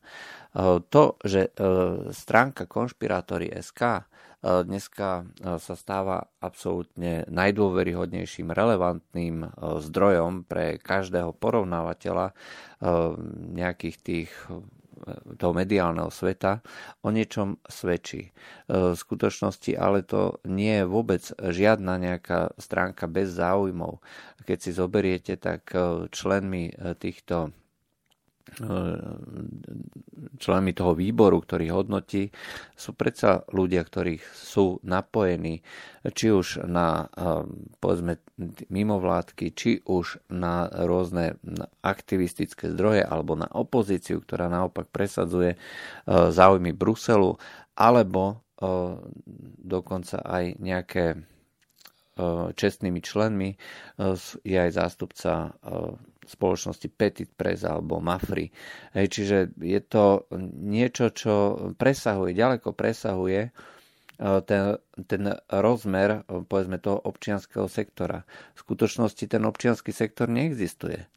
To, 0.90 1.04
že 1.22 1.54
stránka 2.10 2.66
konšpirátory.sk 2.66 4.10
dneska 4.42 5.26
sa 5.38 5.74
stáva 5.78 6.26
absolútne 6.42 7.22
najdôveryhodnejším, 7.30 8.50
relevantným 8.50 9.54
zdrojom 9.58 10.42
pre 10.50 10.82
každého 10.82 11.30
porovnávateľa 11.38 12.34
nejakých 13.54 13.96
tých 14.02 14.30
toho 15.38 15.54
mediálneho 15.54 16.10
sveta 16.10 16.58
o 17.06 17.14
niečom 17.14 17.62
svedčí. 17.70 18.34
V 18.66 18.98
skutočnosti 18.98 19.78
ale 19.78 20.02
to 20.02 20.42
nie 20.42 20.82
je 20.82 20.90
vôbec 20.90 21.22
žiadna 21.38 22.02
nejaká 22.02 22.50
stránka 22.58 23.06
bez 23.06 23.30
záujmov. 23.30 24.02
Keď 24.42 24.58
si 24.58 24.70
zoberiete, 24.74 25.38
tak 25.38 25.70
členmi 26.10 26.74
týchto 26.98 27.54
členmi 30.38 30.72
toho 30.72 30.92
výboru, 30.96 31.42
ktorý 31.42 31.70
hodnotí, 31.74 32.32
sú 32.74 32.94
predsa 32.94 33.44
ľudia, 33.52 33.84
ktorí 33.84 34.18
sú 34.34 34.80
napojení 34.82 35.60
či 36.14 36.32
už 36.32 36.64
na 36.64 37.08
povedzme 37.82 38.22
mimovládky, 38.70 39.46
či 39.52 39.82
už 39.84 40.22
na 40.30 40.70
rôzne 40.70 41.36
aktivistické 41.82 42.70
zdroje 42.72 43.02
alebo 43.02 43.34
na 43.34 43.50
opozíciu, 43.50 44.22
ktorá 44.22 44.46
naopak 44.46 44.86
presadzuje 44.88 45.54
e, 45.54 45.58
záujmy 46.08 46.70
Bruselu, 46.72 47.34
alebo 47.74 48.22
e, 48.30 48.34
dokonca 49.58 50.22
aj 50.22 50.44
nejaké 50.62 51.04
e, 51.14 51.18
čestnými 52.54 53.00
členmi 53.02 53.58
je 54.46 54.58
aj 54.58 54.70
zástupca 54.70 55.58
spoločnosti 56.28 56.88
Petit 56.92 57.30
Press 57.32 57.64
alebo 57.64 57.98
Mafri. 57.98 58.52
Hej, 58.92 59.06
čiže 59.08 59.36
je 59.56 59.80
to 59.80 60.28
niečo, 60.52 61.10
čo 61.10 61.34
presahuje, 61.74 62.36
ďaleko 62.36 62.76
presahuje 62.76 63.48
e, 63.48 63.50
ten, 64.44 64.76
ten 65.08 65.22
rozmer 65.48 66.22
povedzme 66.28 66.76
toho 66.78 67.00
občianského 67.00 67.66
sektora. 67.66 68.22
V 68.52 68.58
skutočnosti 68.60 69.24
ten 69.24 69.42
občianský 69.48 69.90
sektor 69.90 70.28
neexistuje. 70.28 71.08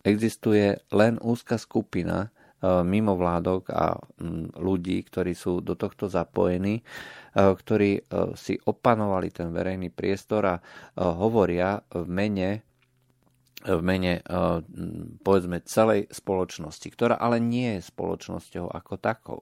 Existuje 0.00 0.80
len 0.90 1.20
úzka 1.22 1.60
skupina 1.60 2.26
e, 2.26 2.28
mimovládok 2.66 3.62
a 3.70 3.94
ľudí, 4.58 5.04
ktorí 5.06 5.36
sú 5.36 5.62
do 5.62 5.78
tohto 5.78 6.10
zapojení, 6.10 6.80
e, 6.80 6.82
ktorí 7.36 8.02
si 8.34 8.58
opanovali 8.58 9.28
ten 9.30 9.54
verejný 9.54 9.94
priestor 9.94 10.42
a 10.44 10.56
hovoria 10.98 11.78
v 11.94 12.04
mene 12.10 12.69
v 13.64 13.82
mene 13.84 14.20
eh, 14.20 14.58
povedzme 15.20 15.60
celej 15.64 16.08
spoločnosti, 16.08 16.88
ktorá 16.88 17.20
ale 17.20 17.42
nie 17.42 17.76
je 17.78 17.88
spoločnosťou 17.92 18.72
ako 18.72 18.94
takou. 18.96 19.40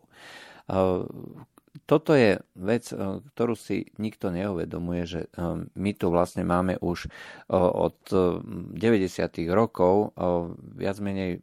Eh, 0.66 1.06
toto 1.86 2.10
je 2.18 2.42
vec, 2.58 2.90
eh, 2.90 2.98
ktorú 2.98 3.54
si 3.54 3.86
nikto 4.02 4.34
neuvedomuje, 4.34 5.02
že 5.06 5.20
my 5.78 5.90
tu 5.94 6.10
vlastne 6.10 6.42
máme 6.42 6.80
už 6.82 7.06
od 7.48 7.98
90. 8.10 9.46
rokov 9.54 10.12
viac 10.74 10.96
menej 10.98 11.38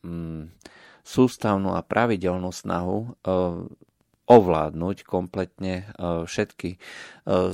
mm, 0.00 0.56
sústavnú 1.04 1.76
a 1.76 1.84
pravidelnú 1.84 2.48
snahu 2.48 3.16
ovládnuť 4.28 5.08
kompletne 5.08 5.74
e, 5.82 5.84
všetky 6.28 6.76
e, 6.76 6.78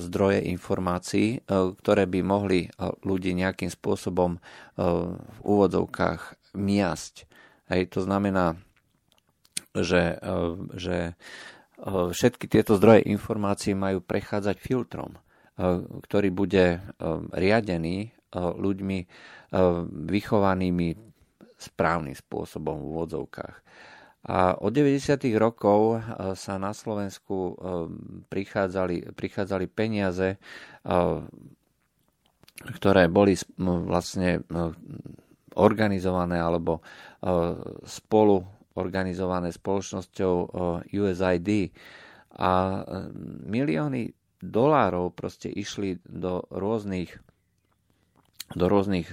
zdroje 0.03 0.43
informácií, 0.51 1.39
e, 1.39 1.71
ktoré 1.79 2.11
by 2.11 2.21
mohli 2.27 2.67
ľudí 3.07 3.31
nejakým 3.39 3.71
spôsobom 3.71 4.43
v 4.75 5.39
úvodzovkách 5.47 6.53
miasť. 6.59 7.15
Hej, 7.71 7.95
to 7.95 8.03
znamená, 8.03 8.59
že, 9.71 10.19
že 10.75 11.15
všetky 11.87 12.51
tieto 12.51 12.75
zdroje 12.75 13.07
informácií 13.07 13.79
majú 13.79 14.03
prechádzať 14.03 14.59
filtrom, 14.59 15.15
ktorý 16.03 16.29
bude 16.35 16.83
riadený 17.31 18.11
ľuďmi 18.35 18.99
vychovanými 20.11 20.89
správnym 21.55 22.19
spôsobom 22.19 22.77
v 22.83 22.87
úvodzovkách. 22.91 23.55
A 24.25 24.57
od 24.57 24.73
90. 24.73 25.21
rokov 25.37 26.01
e, 26.01 26.33
sa 26.33 26.57
na 26.57 26.73
Slovensku 26.73 27.37
e, 27.37 27.53
prichádzali, 28.33 29.13
prichádzali 29.13 29.67
peniaze, 29.69 30.37
e, 30.37 30.39
ktoré 32.65 33.11
boli 33.13 33.37
vlastne 33.61 34.47
organizované 35.59 36.39
alebo 36.39 36.81
spolu 37.83 38.47
organizované 38.79 39.51
spoločnosťou 39.51 40.35
USID 40.87 41.51
a 42.39 42.53
milióny 43.51 44.15
dolárov 44.39 45.19
proste 45.19 45.51
išli 45.51 45.99
do 46.07 46.47
rôznych 46.47 47.11
do 48.55 48.65
rôznych 48.71 49.11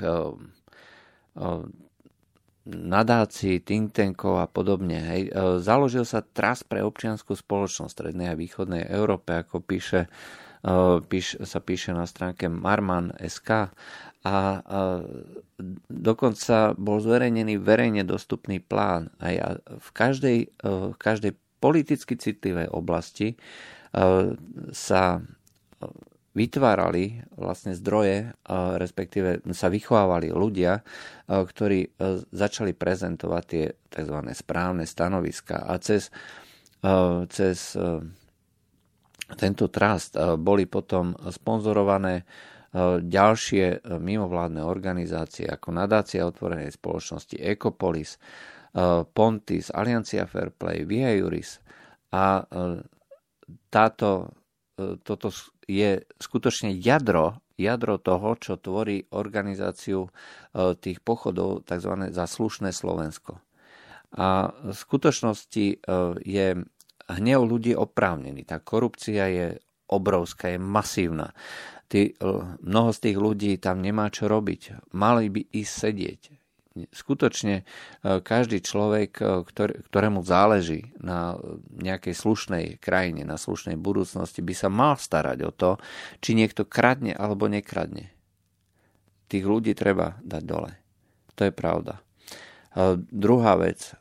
nadácií, 2.66 3.58
think 3.62 3.94
tankov 3.94 4.38
a 4.38 4.46
podobne. 4.46 5.02
Hej. 5.02 5.22
E, 5.30 5.32
založil 5.62 6.06
sa 6.06 6.22
Tras 6.22 6.62
pre 6.62 6.86
občianskú 6.86 7.34
spoločnosť 7.34 7.90
Strednej 7.90 8.34
a 8.34 8.38
Východnej 8.38 8.86
Európe, 8.86 9.34
ako 9.34 9.66
píše, 9.66 10.06
e, 10.62 11.02
píš, 11.02 11.42
sa 11.42 11.58
píše 11.58 11.98
na 11.98 12.06
stránke 12.06 12.46
Marman.sk 12.54 13.74
a 14.22 14.36
e, 14.38 14.60
dokonca 15.90 16.78
bol 16.78 17.02
zverejnený 17.02 17.58
verejne 17.58 18.06
dostupný 18.06 18.62
plán. 18.62 19.10
Aj 19.18 19.62
v 19.66 19.90
každej, 19.94 20.38
v 20.66 20.98
každej 20.98 21.34
politicky 21.62 22.18
citlivej 22.18 22.74
oblasti 22.74 23.38
sa 24.74 25.22
vytvárali 26.32 27.28
vlastne 27.36 27.76
zdroje, 27.76 28.32
respektíve 28.80 29.44
sa 29.52 29.68
vychovávali 29.68 30.32
ľudia, 30.32 30.80
ktorí 31.28 31.80
e, 31.84 31.90
začali 32.32 32.72
prezentovať 32.72 33.44
tie 33.48 33.66
tzv. 33.92 34.18
správne 34.32 34.88
stanoviska 34.88 35.68
a 35.68 35.76
cez, 35.84 36.08
e, 36.80 37.28
cez 37.28 37.76
e, 37.76 38.00
tento 39.36 39.68
trust 39.72 40.16
boli 40.40 40.68
potom 40.68 41.16
sponzorované 41.32 42.28
ďalšie 43.00 43.84
mimovládne 43.84 44.64
organizácie 44.64 45.44
ako 45.44 45.76
Nadácia 45.76 46.24
otvorenej 46.24 46.72
spoločnosti 46.72 47.36
Ecopolis, 47.40 48.16
Pontis, 49.12 49.72
Aliancia 49.72 50.24
Fairplay, 50.28 50.84
Via 50.88 51.16
Juris 51.16 51.64
a 52.12 52.44
táto, 53.72 54.36
toto 54.78 55.30
je 55.68 56.04
skutočne 56.20 56.76
jadro, 56.76 57.40
jadro 57.60 58.02
toho, 58.02 58.36
čo 58.40 58.58
tvorí 58.58 59.06
organizáciu 59.14 60.08
e, 60.08 60.10
tých 60.76 61.00
pochodov 61.06 61.68
tzv. 61.70 62.10
za 62.10 62.26
slušné 62.26 62.74
Slovensko. 62.74 63.38
A 64.18 64.52
v 64.52 64.76
skutočnosti 64.76 65.66
e, 65.72 65.78
je 66.26 66.48
hnev 67.12 67.40
ľudí 67.46 67.78
oprávnený. 67.78 68.44
Tá 68.48 68.60
korupcia 68.60 69.30
je 69.30 69.48
obrovská, 69.92 70.56
je 70.56 70.60
masívna. 70.60 71.32
Tí, 71.86 72.12
e, 72.12 72.28
mnoho 72.66 72.90
z 72.92 73.00
tých 73.00 73.18
ľudí 73.22 73.52
tam 73.62 73.80
nemá 73.80 74.10
čo 74.10 74.26
robiť. 74.26 74.92
Mali 74.98 75.30
by 75.30 75.42
ísť 75.54 75.74
sedieť 75.74 76.41
skutočne 76.76 77.62
e, 77.62 77.64
každý 78.24 78.64
človek, 78.64 79.12
e, 79.20 79.26
ktorému 79.92 80.24
záleží 80.24 80.96
na 81.00 81.36
nejakej 81.76 82.16
slušnej 82.16 82.66
krajine, 82.80 83.28
na 83.28 83.36
slušnej 83.36 83.76
budúcnosti, 83.76 84.40
by 84.40 84.54
sa 84.56 84.70
mal 84.72 84.96
starať 84.96 85.40
o 85.44 85.52
to, 85.52 85.72
či 86.24 86.32
niekto 86.36 86.64
kradne 86.64 87.12
alebo 87.12 87.52
nekradne. 87.52 88.12
Tých 89.28 89.46
ľudí 89.48 89.76
treba 89.76 90.20
dať 90.24 90.44
dole. 90.44 90.72
To 91.36 91.42
je 91.48 91.54
pravda. 91.54 92.00
E, 92.76 93.00
druhá 93.00 93.60
vec 93.60 93.96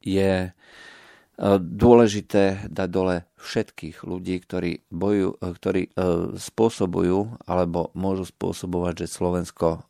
je 0.00 0.56
dôležité 1.60 2.64
dať 2.64 2.88
dole 2.88 3.28
všetkých 3.36 4.08
ľudí, 4.08 4.40
ktorí, 4.40 4.88
boju, 4.88 5.36
ktorí 5.36 5.92
spôsobujú 6.40 7.44
alebo 7.44 7.92
môžu 7.92 8.24
spôsobovať, 8.24 9.04
že 9.04 9.12
Slovensko 9.12 9.84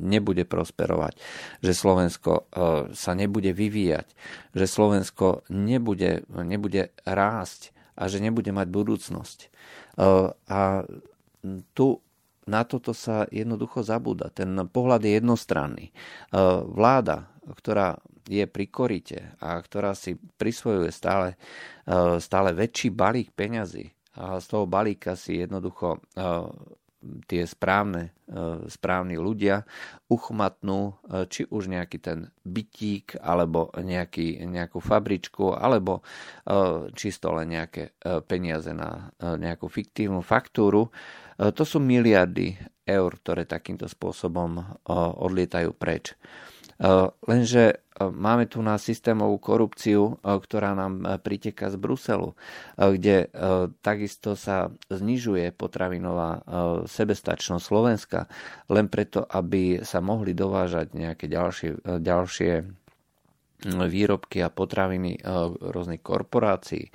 nebude 0.00 0.48
prosperovať, 0.48 1.20
že 1.60 1.72
Slovensko 1.76 2.48
sa 2.96 3.12
nebude 3.12 3.52
vyvíjať, 3.52 4.08
že 4.56 4.64
Slovensko 4.64 5.44
nebude, 5.52 6.24
nebude 6.32 6.96
rásť 7.04 7.76
a 7.92 8.08
že 8.08 8.24
nebude 8.24 8.48
mať 8.56 8.68
budúcnosť. 8.72 9.38
A 10.48 10.88
tu 11.76 11.86
na 12.48 12.64
toto 12.64 12.96
sa 12.96 13.28
jednoducho 13.28 13.84
zabúda. 13.84 14.32
Ten 14.32 14.56
pohľad 14.66 15.04
je 15.04 15.12
jednostranný. 15.20 15.86
Vláda, 16.66 17.30
ktorá 17.44 18.00
je 18.26 18.46
pri 18.48 18.66
korite 18.70 19.20
a 19.38 19.60
ktorá 19.60 19.92
si 19.92 20.16
prisvojuje 20.16 20.90
stále, 20.90 21.36
stále 22.18 22.50
väčší 22.56 22.90
balík 22.90 23.34
peňazí 23.36 23.92
a 24.18 24.42
z 24.42 24.46
toho 24.50 24.66
balíka 24.66 25.14
si 25.14 25.38
jednoducho 25.38 26.02
tie 27.24 27.48
správne, 27.48 28.12
správni 28.68 29.16
ľudia 29.16 29.64
uchmatnú 30.12 31.00
či 31.32 31.48
už 31.48 31.72
nejaký 31.72 31.98
ten 31.98 32.28
bytík 32.44 33.16
alebo 33.24 33.72
nejaký, 33.72 34.44
nejakú 34.44 34.84
fabričku 34.84 35.56
alebo 35.56 36.04
čisto 36.92 37.32
len 37.32 37.56
nejaké 37.56 37.96
peniaze 38.28 38.70
na 38.76 39.08
nejakú 39.18 39.72
fiktívnu 39.72 40.20
faktúru. 40.20 40.92
To 41.40 41.62
sú 41.64 41.80
miliardy 41.80 42.60
eur, 42.84 43.10
ktoré 43.16 43.48
takýmto 43.48 43.88
spôsobom 43.88 44.60
odlietajú 45.24 45.72
preč. 45.72 46.12
Lenže 47.28 47.84
máme 48.00 48.48
tu 48.48 48.64
na 48.64 48.80
systémovú 48.80 49.36
korupciu, 49.36 50.16
ktorá 50.24 50.72
nám 50.72 51.20
priteka 51.20 51.68
z 51.68 51.76
Bruselu, 51.76 52.32
kde 52.80 53.28
takisto 53.84 54.32
sa 54.32 54.72
znižuje 54.88 55.52
potravinová 55.52 56.40
sebestačnosť 56.88 57.60
Slovenska 57.60 58.24
len 58.72 58.88
preto, 58.88 59.28
aby 59.28 59.84
sa 59.84 60.00
mohli 60.00 60.32
dovážať 60.32 60.96
nejaké 60.96 61.28
ďalšie, 61.28 62.00
ďalšie 62.00 62.52
výrobky 63.64 64.40
a 64.40 64.48
potraviny 64.48 65.16
e, 65.16 65.20
rôznych 65.60 66.00
korporácií, 66.00 66.88
e, 66.88 66.90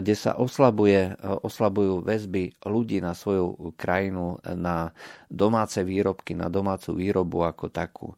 kde 0.00 0.14
sa 0.16 0.36
oslabuje, 0.40 1.12
e, 1.12 1.12
oslabujú 1.20 2.00
väzby 2.04 2.64
ľudí 2.64 3.04
na 3.04 3.12
svoju 3.12 3.74
krajinu, 3.76 4.40
na 4.56 4.92
domáce 5.28 5.84
výrobky, 5.84 6.32
na 6.32 6.48
domácu 6.48 6.96
výrobu 6.96 7.44
ako 7.44 7.68
takú. 7.68 8.08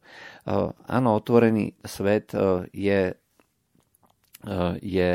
Áno, 0.87 1.09
otvorený 1.15 1.75
svet 1.85 2.33
je 2.71 3.13
je 4.81 5.11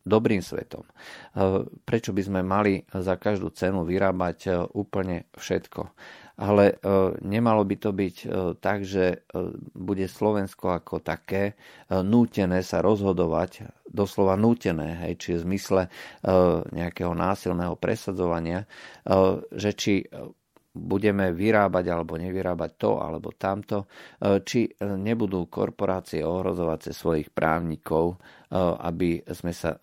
dobrým 0.00 0.40
svetom. 0.40 0.80
Prečo 1.84 2.16
by 2.16 2.22
sme 2.24 2.40
mali 2.40 2.80
za 2.88 3.20
každú 3.20 3.52
cenu 3.52 3.84
vyrábať 3.84 4.64
úplne 4.72 5.28
všetko? 5.36 5.92
Ale 6.34 6.64
e, 6.66 6.74
nemalo 7.22 7.62
by 7.62 7.76
to 7.78 7.90
byť 7.94 8.16
e, 8.22 8.26
tak, 8.58 8.82
že 8.82 9.04
e, 9.06 9.16
bude 9.74 10.10
Slovensko 10.10 10.74
ako 10.74 10.98
také 10.98 11.54
nútené 11.90 12.66
sa 12.66 12.82
rozhodovať, 12.82 13.70
doslova 13.86 14.34
nútené, 14.34 15.06
hej, 15.06 15.14
či 15.20 15.28
v 15.38 15.44
zmysle 15.46 15.82
nejakého 16.74 17.14
násilného 17.14 17.78
presadzovania, 17.78 18.66
že 19.54 19.70
či 19.76 20.02
budeme 20.74 21.30
vyrábať 21.30 21.84
alebo 21.86 22.18
nevyrábať 22.18 22.70
to 22.74 22.98
alebo 22.98 23.30
tamto, 23.38 23.86
či 24.42 24.66
nebudú 24.80 25.46
korporácie 25.46 26.26
ohrozovať 26.26 26.90
cez 26.90 26.94
svojich 26.98 27.28
právnikov, 27.30 28.18
aby 28.82 29.22
sme 29.30 29.54
sa 29.54 29.78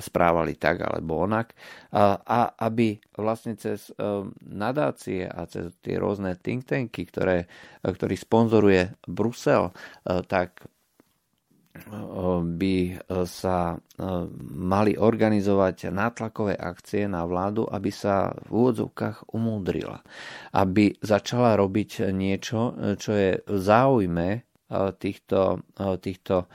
správali 0.00 0.56
tak 0.56 0.80
alebo 0.80 1.28
onak 1.28 1.52
a 1.92 2.56
aby 2.56 2.96
vlastne 3.20 3.52
cez 3.60 3.92
e, 3.92 4.24
nadácie 4.48 5.28
a 5.28 5.44
cez 5.44 5.76
tie 5.84 6.00
rôzne 6.00 6.40
think 6.40 6.64
tanky, 6.64 7.04
ktoré, 7.04 7.44
ktorý 7.84 8.16
sponzoruje 8.16 8.96
Brusel, 9.04 9.68
e, 9.68 9.72
tak 10.24 10.64
by 12.42 13.00
sa 13.24 13.80
mali 14.44 14.92
organizovať 14.92 15.88
nátlakové 15.88 16.52
akcie 16.52 17.08
na 17.08 17.24
vládu, 17.24 17.64
aby 17.64 17.88
sa 17.88 18.28
v 18.44 18.48
úvodzovkách 18.52 19.32
umúdrila. 19.32 20.04
Aby 20.52 20.92
začala 21.00 21.56
robiť 21.56 22.12
niečo, 22.12 22.76
čo 23.00 23.10
je 23.16 23.40
v 23.40 23.56
záujme 23.56 24.51
týchto, 24.96 25.60
týchto 26.00 26.48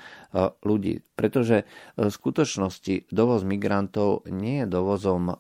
ľudí. 0.66 1.06
Pretože 1.14 1.70
v 1.98 2.10
skutočnosti 2.10 3.14
dovoz 3.14 3.46
migrantov 3.46 4.26
nie 4.30 4.66
je 4.66 4.68
dovozom 4.70 5.38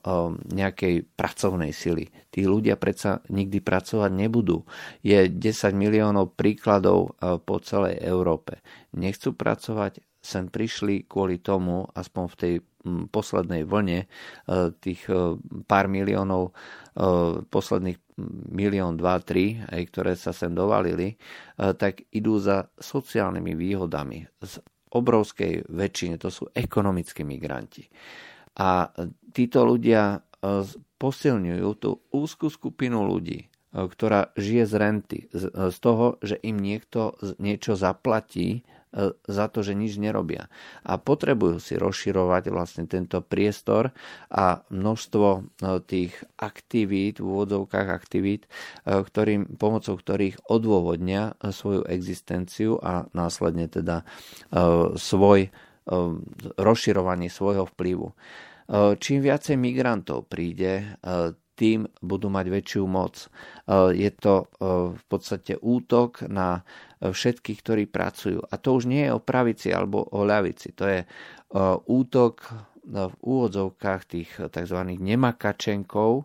nejakej 0.50 1.06
pracovnej 1.18 1.74
sily. 1.74 2.10
Tí 2.30 2.46
ľudia 2.46 2.78
predsa 2.78 3.26
nikdy 3.34 3.62
pracovať 3.62 4.12
nebudú. 4.14 4.66
Je 5.02 5.26
10 5.26 5.74
miliónov 5.74 6.38
príkladov 6.38 7.18
po 7.20 7.56
celej 7.62 7.98
Európe. 8.02 8.62
Nechcú 8.94 9.34
pracovať, 9.34 10.02
sem 10.28 10.52
prišli 10.52 11.08
kvôli 11.08 11.40
tomu, 11.40 11.88
aspoň 11.96 12.24
v 12.28 12.36
tej 12.36 12.54
poslednej 13.12 13.64
vlne 13.68 14.08
tých 14.84 15.08
pár 15.68 15.86
miliónov 15.88 16.52
posledných 17.48 18.00
milión, 18.52 18.96
dva, 19.00 19.20
tri, 19.24 19.60
aj 19.60 19.82
ktoré 19.92 20.14
sa 20.20 20.32
sem 20.36 20.52
dovalili, 20.52 21.16
tak 21.56 22.08
idú 22.12 22.40
za 22.40 22.68
sociálnymi 22.76 23.54
výhodami. 23.56 24.24
Z 24.44 24.64
obrovskej 24.92 25.68
väčšine 25.68 26.16
to 26.20 26.32
sú 26.32 26.48
ekonomickí 26.52 27.28
migranti. 27.28 27.88
A 28.58 28.88
títo 29.32 29.68
ľudia 29.68 30.24
posilňujú 30.98 31.70
tú 31.78 31.92
úzkú 32.16 32.48
skupinu 32.48 33.04
ľudí, 33.06 33.52
ktorá 33.76 34.34
žije 34.34 34.64
z 34.64 34.74
renty, 34.80 35.20
z 35.36 35.78
toho, 35.84 36.18
že 36.24 36.40
im 36.42 36.58
niekto 36.58 37.20
niečo 37.38 37.78
zaplatí 37.78 38.64
E, 38.64 38.77
za 39.28 39.46
to, 39.52 39.60
že 39.62 39.76
nič 39.76 40.00
nerobia. 40.00 40.48
A 40.88 40.96
potrebujú 40.98 41.60
si 41.60 41.76
rozširovať 41.76 42.44
vlastne 42.50 42.84
tento 42.88 43.20
priestor 43.20 43.92
a 44.32 44.64
množstvo 44.72 45.28
e, 45.28 45.40
tých 45.84 46.14
aktivít, 46.40 47.20
v 47.20 47.28
úvodzovkách 47.28 47.88
aktivít, 47.92 48.48
e, 48.48 49.04
ktorým, 49.04 49.60
pomocou 49.60 50.00
ktorých 50.00 50.48
odôvodnia 50.48 51.36
svoju 51.44 51.84
existenciu 51.86 52.80
a 52.80 53.06
následne 53.12 53.68
teda 53.68 54.08
svoj 54.96 55.50
rozširovanie 56.60 57.32
svojho 57.32 57.64
vplyvu. 57.76 58.12
Čím 59.00 59.18
viacej 59.24 59.56
migrantov 59.56 60.28
príde, 60.28 61.00
tým 61.58 61.90
budú 62.06 62.30
mať 62.30 62.46
väčšiu 62.54 62.86
moc. 62.86 63.18
E, 63.18 63.28
je 63.98 64.12
to 64.14 64.46
e, 64.46 64.46
v 64.94 65.04
podstate 65.10 65.58
útok 65.58 66.30
na 66.30 66.62
všetkých, 67.02 67.60
ktorí 67.66 67.84
pracujú. 67.90 68.46
A 68.46 68.58
to 68.62 68.78
už 68.78 68.86
nie 68.86 69.10
je 69.10 69.14
o 69.18 69.22
pravici 69.22 69.74
alebo 69.74 70.06
o 70.06 70.22
ľavici. 70.22 70.78
To 70.78 70.86
je 70.86 71.00
e, 71.02 71.08
útok 71.90 72.46
v 72.88 73.14
úvodzovkách 73.20 74.02
tých 74.08 74.32
tzv. 74.48 74.80
nemakačenkov, 74.96 76.24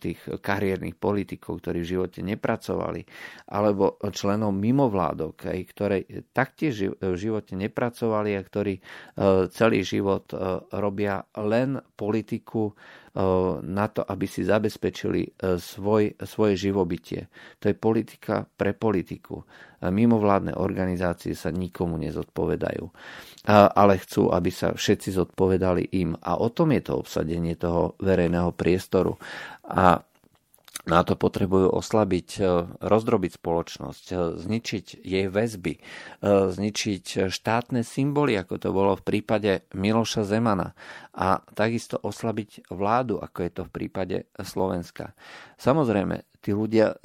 tých 0.00 0.20
kariérnych 0.40 0.96
politikov, 0.96 1.60
ktorí 1.60 1.84
v 1.84 1.90
živote 1.96 2.20
nepracovali, 2.24 3.04
alebo 3.48 4.00
členov 4.12 4.56
mimovládok, 4.56 5.40
ktoré 5.72 6.04
taktiež 6.32 6.96
v 6.96 7.16
živote 7.16 7.56
nepracovali 7.60 8.36
a 8.36 8.44
ktorí 8.44 8.80
celý 9.52 9.80
život 9.84 10.32
robia 10.72 11.24
len 11.36 11.76
politiku 11.96 12.72
na 13.66 13.86
to, 13.90 14.06
aby 14.06 14.26
si 14.30 14.46
zabezpečili 14.46 15.34
svoj, 15.58 16.14
svoje 16.22 16.54
živobytie. 16.54 17.26
To 17.58 17.66
je 17.66 17.74
politika 17.74 18.46
pre 18.46 18.70
politiku. 18.70 19.42
Mimovládne 19.82 20.54
organizácie 20.54 21.34
sa 21.34 21.50
nikomu 21.50 21.98
nezodpovedajú, 21.98 22.84
ale 23.50 23.94
chcú, 23.98 24.30
aby 24.30 24.50
sa 24.54 24.76
všetci 24.76 25.16
zodpovedali 25.16 25.90
im. 25.98 26.14
A 26.22 26.38
o 26.38 26.52
tom 26.54 26.70
je 26.76 26.82
to 26.86 27.02
obsadenie 27.02 27.58
toho 27.58 27.98
verejného 27.98 28.54
priestoru. 28.54 29.18
A 29.66 29.98
na 30.90 31.06
to 31.06 31.14
potrebujú 31.14 31.70
oslabiť, 31.70 32.28
e, 32.42 32.44
rozdrobiť 32.82 33.38
spoločnosť, 33.38 34.04
e, 34.10 34.14
zničiť 34.42 34.86
jej 34.98 35.26
väzby, 35.30 35.74
e, 35.78 35.80
zničiť 36.50 37.30
štátne 37.30 37.86
symboly, 37.86 38.34
ako 38.34 38.58
to 38.58 38.68
bolo 38.74 38.98
v 38.98 39.06
prípade 39.06 39.62
Miloša 39.70 40.26
Zemana 40.26 40.74
a 41.14 41.38
takisto 41.54 41.94
oslabiť 42.02 42.66
vládu, 42.74 43.22
ako 43.22 43.38
je 43.46 43.50
to 43.54 43.62
v 43.62 43.70
prípade 43.70 44.16
Slovenska. 44.42 45.14
Samozrejme, 45.62 46.26
tí 46.42 46.50
ľudia, 46.50 46.96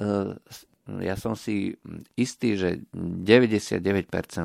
ja 0.86 1.14
som 1.18 1.36
si 1.36 1.76
istý, 2.16 2.56
že 2.56 2.82
99% 2.94 3.84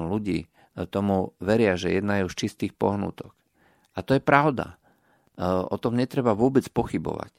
ľudí 0.04 0.52
tomu 0.92 1.32
veria, 1.40 1.80
že 1.80 1.96
jednajú 1.96 2.28
z 2.28 2.36
čistých 2.36 2.74
pohnutok. 2.76 3.32
A 3.96 4.04
to 4.04 4.18
je 4.18 4.24
pravda. 4.24 4.81
O 5.40 5.76
tom 5.80 5.96
netreba 5.96 6.36
vôbec 6.36 6.68
pochybovať. 6.70 7.32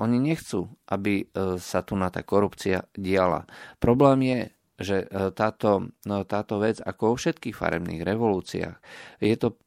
Oni 0.00 0.16
nechcú, 0.22 0.70
aby 0.88 1.26
e, 1.28 1.60
sa 1.60 1.84
tu 1.84 1.92
na 1.98 2.08
tá 2.08 2.24
korupcia 2.24 2.88
diala. 2.96 3.44
Problém 3.82 4.18
je, 4.24 4.40
že 4.78 4.96
táto, 5.34 5.90
no, 6.06 6.22
táto 6.22 6.62
vec, 6.62 6.78
ako 6.78 7.12
vo 7.12 7.16
všetkých 7.18 7.58
farebných 7.58 8.06
revolúciách, 8.06 8.76
je 9.18 9.36
to 9.36 9.58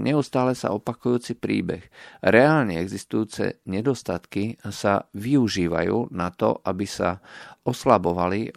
neustále 0.00 0.56
sa 0.56 0.72
opakujúci 0.72 1.36
príbeh. 1.36 1.84
Reálne 2.24 2.80
existujúce 2.80 3.60
nedostatky 3.68 4.56
sa 4.72 5.04
využívajú 5.12 6.08
na 6.08 6.32
to, 6.32 6.56
aby 6.64 6.88
sa 6.88 7.20
oslabovali 7.68 8.48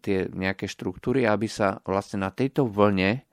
tie 0.00 0.32
nejaké 0.32 0.64
štruktúry, 0.64 1.28
aby 1.28 1.44
sa 1.44 1.76
vlastne 1.84 2.24
na 2.24 2.32
tejto 2.32 2.64
vlne 2.64 3.25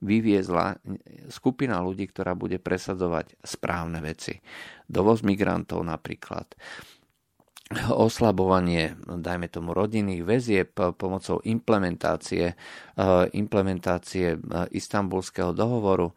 vyviezla 0.00 0.80
skupina 1.28 1.80
ľudí, 1.84 2.08
ktorá 2.08 2.32
bude 2.32 2.56
presadzovať 2.56 3.36
správne 3.44 4.00
veci. 4.00 4.40
Dovoz 4.88 5.20
migrantov 5.20 5.84
napríklad. 5.84 6.56
oslabovanie, 7.94 8.98
dajme 9.06 9.46
tomu, 9.46 9.70
rodinných 9.70 10.26
väzieb 10.26 10.74
pomocou 10.74 11.38
implementácie, 11.46 12.58
implementácie 13.30 14.42
istambulského 14.74 15.54
dohovoru 15.54 16.10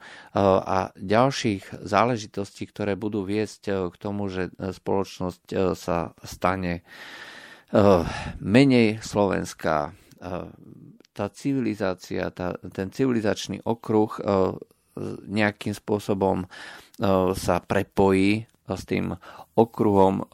a 0.66 0.90
ďalších 0.98 1.86
záležitostí, 1.86 2.66
ktoré 2.66 2.98
budú 2.98 3.22
viesť 3.22 3.94
k 3.94 3.96
tomu, 4.02 4.34
že 4.34 4.50
spoločnosť 4.58 5.78
sa 5.78 6.18
stane 6.26 6.82
menej 8.42 8.98
slovenská. 9.06 9.94
Tá 11.14 11.30
civilizácia, 11.30 12.34
tá, 12.34 12.58
ten 12.74 12.90
civilizačný 12.90 13.62
okruh 13.62 14.10
nejakým 15.30 15.74
spôsobom 15.74 16.46
sa 17.34 17.56
prepojí 17.62 18.46
s 18.70 18.84
tým 18.86 19.14
okruhom 19.58 20.26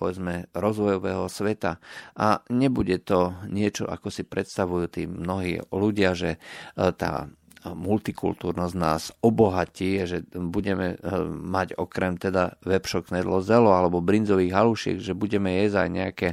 povedzme 0.00 0.48
rozvojového 0.56 1.28
sveta. 1.28 1.76
A 2.16 2.40
nebude 2.48 3.04
to 3.04 3.36
niečo, 3.52 3.84
ako 3.84 4.08
si 4.08 4.24
predstavujú 4.24 4.88
tí 4.88 5.04
mnohí 5.04 5.60
ľudia, 5.68 6.16
že 6.16 6.30
e, 6.32 6.88
tá 6.96 7.28
multikultúrnosť 7.64 8.74
nás 8.76 9.12
obohatí, 9.20 10.00
že 10.08 10.24
budeme 10.32 10.96
e, 10.96 10.96
mať 11.28 11.76
okrem 11.76 12.16
teda 12.16 12.56
vepšok 12.64 13.12
nedlo 13.12 13.44
zelo 13.44 13.76
alebo 13.76 14.00
brinzových 14.00 14.56
halušiek, 14.56 14.96
že 14.96 15.12
budeme 15.12 15.60
jesť 15.60 15.76
aj 15.84 15.88
nejaké, 15.92 16.28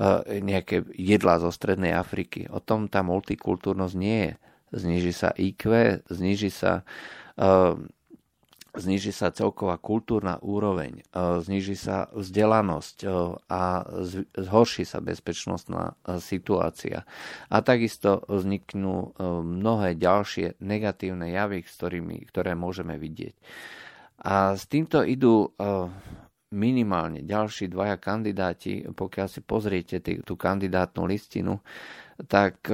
e, 0.00 0.38
nejaké 0.40 0.76
jedlá 0.96 1.36
zo 1.44 1.52
Strednej 1.52 1.92
Afriky. 1.92 2.48
O 2.48 2.64
tom 2.64 2.88
tá 2.88 3.04
multikultúrnosť 3.04 3.94
nie 4.00 4.18
je. 4.28 4.32
Zniží 4.72 5.12
sa 5.12 5.36
IQ, 5.36 5.68
zniží 6.08 6.48
sa 6.48 6.80
zniží 8.72 9.12
sa 9.12 9.28
celková 9.28 9.76
kultúrna 9.76 10.40
úroveň, 10.40 11.04
e, 11.04 11.42
zniží 11.44 11.76
sa 11.76 12.08
vzdelanosť 12.16 12.96
e, 13.04 13.08
a 13.52 13.62
zhorší 14.36 14.88
sa 14.88 15.04
bezpečnostná 15.04 15.92
e, 15.92 16.16
situácia. 16.18 17.04
A 17.52 17.60
takisto 17.60 18.24
vzniknú 18.28 19.12
mnohé 19.44 19.94
ďalšie 19.96 20.60
negatívne 20.64 21.28
javy, 21.28 21.64
ktorými, 21.64 22.24
ktoré 22.32 22.56
môžeme 22.56 22.96
vidieť. 22.96 23.36
A 24.22 24.54
s 24.54 24.70
týmto 24.70 25.02
idú 25.02 25.50
minimálne 26.54 27.26
ďalší 27.26 27.66
dvaja 27.66 27.98
kandidáti, 27.98 28.86
pokiaľ 28.86 29.26
si 29.26 29.40
pozriete 29.42 29.98
tú 30.22 30.38
kandidátnu 30.38 31.10
listinu, 31.10 31.58
tak 32.30 32.70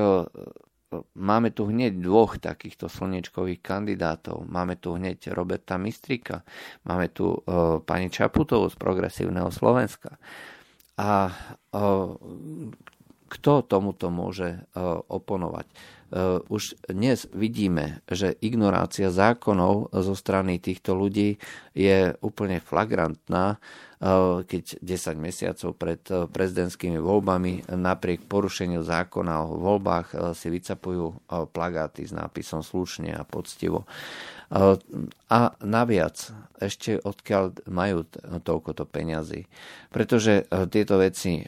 máme 1.14 1.52
tu 1.52 1.68
hneď 1.68 2.00
dvoch 2.00 2.40
takýchto 2.40 2.88
slnečkových 2.88 3.60
kandidátov. 3.60 4.48
Máme 4.48 4.80
tu 4.80 4.96
hneď 4.96 5.32
Roberta 5.36 5.76
Mistrika, 5.76 6.42
máme 6.88 7.12
tu 7.12 7.32
uh, 7.32 7.78
pani 7.84 8.08
Čaputovú 8.08 8.72
z 8.72 8.76
Progresívneho 8.80 9.52
Slovenska. 9.52 10.16
A 10.98 11.30
uh, 11.76 12.16
kto 13.28 13.52
tomuto 13.68 14.08
môže 14.08 14.64
uh, 14.74 15.04
oponovať? 15.04 15.66
Uh, 16.08 16.40
už 16.48 16.80
dnes 16.88 17.28
vidíme, 17.36 18.00
že 18.08 18.32
ignorácia 18.40 19.12
zákonov 19.12 19.92
zo 19.92 20.14
strany 20.16 20.56
týchto 20.56 20.96
ľudí 20.96 21.36
je 21.76 22.16
úplne 22.24 22.64
flagrantná 22.64 23.60
keď 24.46 24.78
10 24.78 25.18
mesiacov 25.18 25.70
pred 25.74 26.02
eh, 26.10 26.30
prezidentskými 26.30 27.02
voľbami 27.02 27.66
napriek 27.74 28.30
porušeniu 28.30 28.86
zákona 28.86 29.42
o 29.42 29.58
voľbách 29.58 30.08
eh, 30.14 30.18
si 30.38 30.46
vycapujú 30.54 31.26
plagáty 31.50 32.06
s 32.06 32.14
nápisom 32.14 32.62
slušne 32.62 33.14
a 33.18 33.26
poctivo. 33.26 33.84
A 35.28 35.52
naviac, 35.60 36.32
ešte 36.56 36.96
odkiaľ 36.96 37.68
majú 37.68 38.08
toľkoto 38.40 38.88
peňazí. 38.88 39.44
Pretože 39.92 40.48
tieto 40.72 40.96
veci 40.96 41.44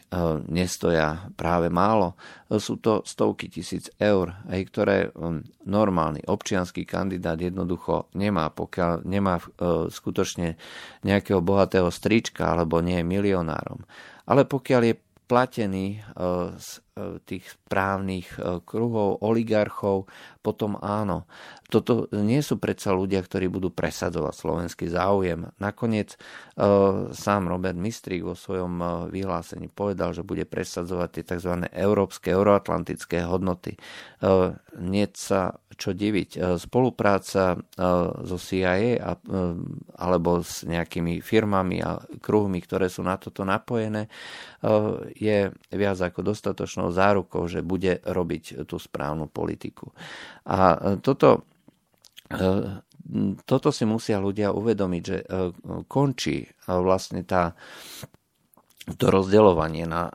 nestoja 0.53 1.33
práve 1.33 1.73
málo. 1.73 2.13
Sú 2.61 2.77
to 2.77 3.01
stovky 3.09 3.49
tisíc 3.49 3.89
eur, 3.97 4.37
ktoré 4.45 5.09
hm, 5.17 5.65
normálny 5.65 6.29
občianský 6.29 6.85
kandidát 6.85 7.41
jednoducho 7.41 8.13
nemá, 8.13 8.53
pokiaľ 8.53 9.09
nemá 9.09 9.41
skutočne 9.89 10.61
nejakého 11.01 11.41
bohatého 11.41 11.89
strička 11.89 12.40
alebo 12.43 12.81
nie 12.81 12.99
je 13.01 13.07
milionárom. 13.07 13.85
Ale 14.27 14.49
pokiaľ 14.49 14.83
je 14.89 14.95
platený 15.31 15.87
z 16.59 16.71
tých 17.25 17.45
správnych 17.47 18.39
kruhov, 18.65 19.23
oligarchov, 19.23 20.07
potom 20.41 20.81
áno. 20.81 21.29
Toto 21.71 22.11
nie 22.11 22.43
sú 22.43 22.59
predsa 22.59 22.91
ľudia, 22.91 23.23
ktorí 23.23 23.47
budú 23.47 23.71
presadzovať 23.71 24.35
slovenský 24.35 24.87
záujem. 24.91 25.53
Nakoniec 25.63 26.17
e, 26.17 26.19
sám 27.15 27.47
Robert 27.47 27.79
Mistrík 27.79 28.27
vo 28.27 28.35
svojom 28.35 28.75
e, 28.81 28.87
vyhlásení 29.15 29.71
povedal, 29.71 30.11
že 30.11 30.27
bude 30.27 30.43
presadzovať 30.49 31.09
tie 31.15 31.25
tzv. 31.37 31.71
európske, 31.71 32.35
euroatlantické 32.35 33.23
hodnoty. 33.23 33.79
E, 33.79 33.81
nie 34.83 35.07
sa 35.15 35.55
čo 35.81 35.97
diviť. 35.97 36.61
Spolupráca 36.61 37.57
so 38.21 38.37
CIA 38.37 39.01
alebo 39.97 40.45
s 40.45 40.69
nejakými 40.69 41.25
firmami 41.25 41.81
a 41.81 41.97
kruhmi, 42.21 42.61
ktoré 42.61 42.93
sú 42.93 43.01
na 43.01 43.17
toto 43.17 43.49
napojené, 43.49 44.13
je 45.17 45.49
viac 45.73 45.99
ako 46.05 46.21
dostatočnou 46.21 46.90
zárukou, 46.93 47.47
že 47.51 47.65
bude 47.65 48.03
robiť 48.05 48.67
tú 48.69 48.77
správnu 48.79 49.27
politiku. 49.31 49.91
A 50.47 50.99
toto 51.01 51.47
toto 53.43 53.75
si 53.75 53.83
musia 53.83 54.23
ľudia 54.23 54.55
uvedomiť, 54.55 55.03
že 55.03 55.19
končí 55.91 56.47
vlastne 56.71 57.27
tá 57.27 57.59
to 58.97 59.07
rozdeľovanie 59.11 59.85
na 59.87 60.11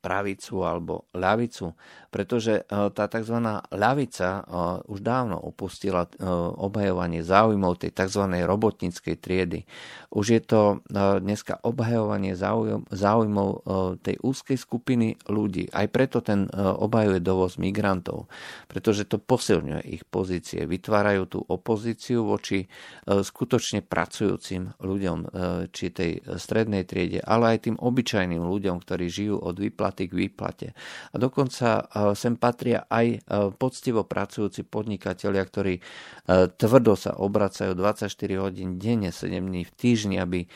pravicu 0.00 0.62
alebo 0.62 1.08
ľavicu 1.16 1.74
pretože 2.14 2.62
e, 2.62 2.94
tá 2.94 3.10
tzv. 3.10 3.38
ľavica 3.74 4.28
e, 4.30 4.40
už 4.86 5.02
dávno 5.02 5.34
opustila 5.34 6.06
obhajovanie 6.54 7.26
záujmov 7.26 7.82
tej 7.82 7.90
tzv. 7.90 8.22
robotníckej 8.46 9.16
triedy. 9.18 9.66
Už 10.14 10.26
je 10.36 10.42
to 10.44 10.84
dneska 10.94 11.58
obhajovanie 11.64 12.36
záujmov 12.36 13.48
tej 14.04 14.16
úzkej 14.20 14.58
skupiny 14.60 15.16
ľudí. 15.26 15.72
Aj 15.72 15.88
preto 15.88 16.20
ten 16.20 16.46
obhajuje 16.54 17.18
dovoz 17.24 17.56
migrantov, 17.58 18.30
pretože 18.68 19.08
to 19.08 19.18
posilňuje 19.18 19.82
ich 19.90 20.04
pozície. 20.06 20.68
Vytvárajú 20.68 21.22
tú 21.26 21.38
opozíciu 21.42 22.22
voči 22.22 22.68
skutočne 23.08 23.82
pracujúcim 23.82 24.76
ľuďom, 24.78 25.18
či 25.72 25.90
tej 25.90 26.22
strednej 26.36 26.84
triede, 26.84 27.24
ale 27.24 27.56
aj 27.56 27.70
tým 27.70 27.73
obyčajným 27.80 28.42
ľuďom, 28.42 28.80
ktorí 28.80 29.06
žijú 29.10 29.36
od 29.40 29.58
výplaty 29.58 30.08
k 30.08 30.14
výplate. 30.14 30.68
A 31.12 31.16
dokonca 31.20 31.86
sem 32.14 32.34
patria 32.38 32.84
aj 32.88 33.06
e, 33.06 33.18
poctivo 33.56 34.04
pracujúci 34.04 34.64
podnikatelia, 34.64 35.42
ktorí 35.42 35.74
e, 35.78 35.82
tvrdo 36.52 36.94
sa 36.94 37.16
obracajú 37.16 37.72
24 37.72 38.10
hodín 38.38 38.76
denne, 38.76 39.10
7 39.10 39.30
dní 39.40 39.62
v 39.64 39.72
týždni, 39.72 40.16
aby 40.20 40.44
e, 40.44 40.48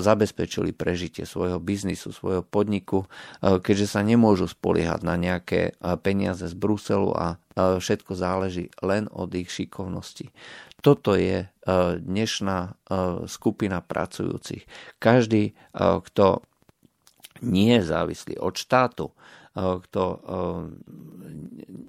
zabezpečili 0.00 0.72
prežitie 0.72 1.28
svojho 1.28 1.58
biznisu, 1.58 2.10
svojho 2.14 2.42
podniku, 2.46 3.08
keďže 3.42 3.98
sa 3.98 4.00
nemôžu 4.02 4.48
spoliehať 4.50 5.00
na 5.02 5.14
nejaké 5.18 5.76
peniaze 6.00 6.46
z 6.46 6.54
Bruselu 6.56 7.10
a 7.12 7.26
všetko 7.56 8.12
záleží 8.12 8.68
len 8.84 9.08
od 9.08 9.32
ich 9.32 9.48
šikovnosti. 9.48 10.28
Toto 10.86 11.18
je 11.18 11.50
dnešná 11.98 12.58
skupina 13.26 13.82
pracujúcich. 13.82 14.70
Každý, 15.02 15.58
kto 15.74 16.46
nie 17.42 17.74
je 17.74 17.90
závislý 17.90 18.38
od 18.38 18.54
štátu, 18.54 19.10
kto 19.56 20.04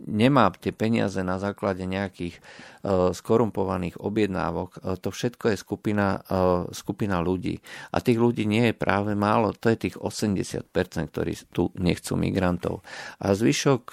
nemá 0.08 0.50
tie 0.58 0.74
peniaze 0.74 1.22
na 1.22 1.38
základe 1.38 1.86
nejakých 1.86 2.42
skorumpovaných 3.14 4.02
objednávok, 4.02 4.82
to 5.04 5.14
všetko 5.14 5.54
je 5.54 5.58
skupina, 5.62 6.18
skupina 6.74 7.22
ľudí. 7.22 7.62
A 7.94 8.02
tých 8.02 8.18
ľudí 8.18 8.50
nie 8.50 8.72
je 8.72 8.74
práve 8.74 9.14
málo, 9.14 9.54
to 9.54 9.70
je 9.70 9.78
tých 9.78 10.00
80%, 10.02 10.74
ktorí 11.14 11.38
tu 11.54 11.70
nechcú 11.78 12.18
migrantov. 12.18 12.82
A 13.22 13.38
zvyšok 13.38 13.84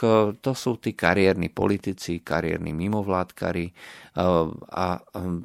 to 0.41 0.53
sú 0.57 0.81
tí 0.81 0.97
kariérni 0.97 1.53
politici, 1.53 2.25
kariérni 2.25 2.73
mimovládkari 2.73 3.69
a 4.15 4.87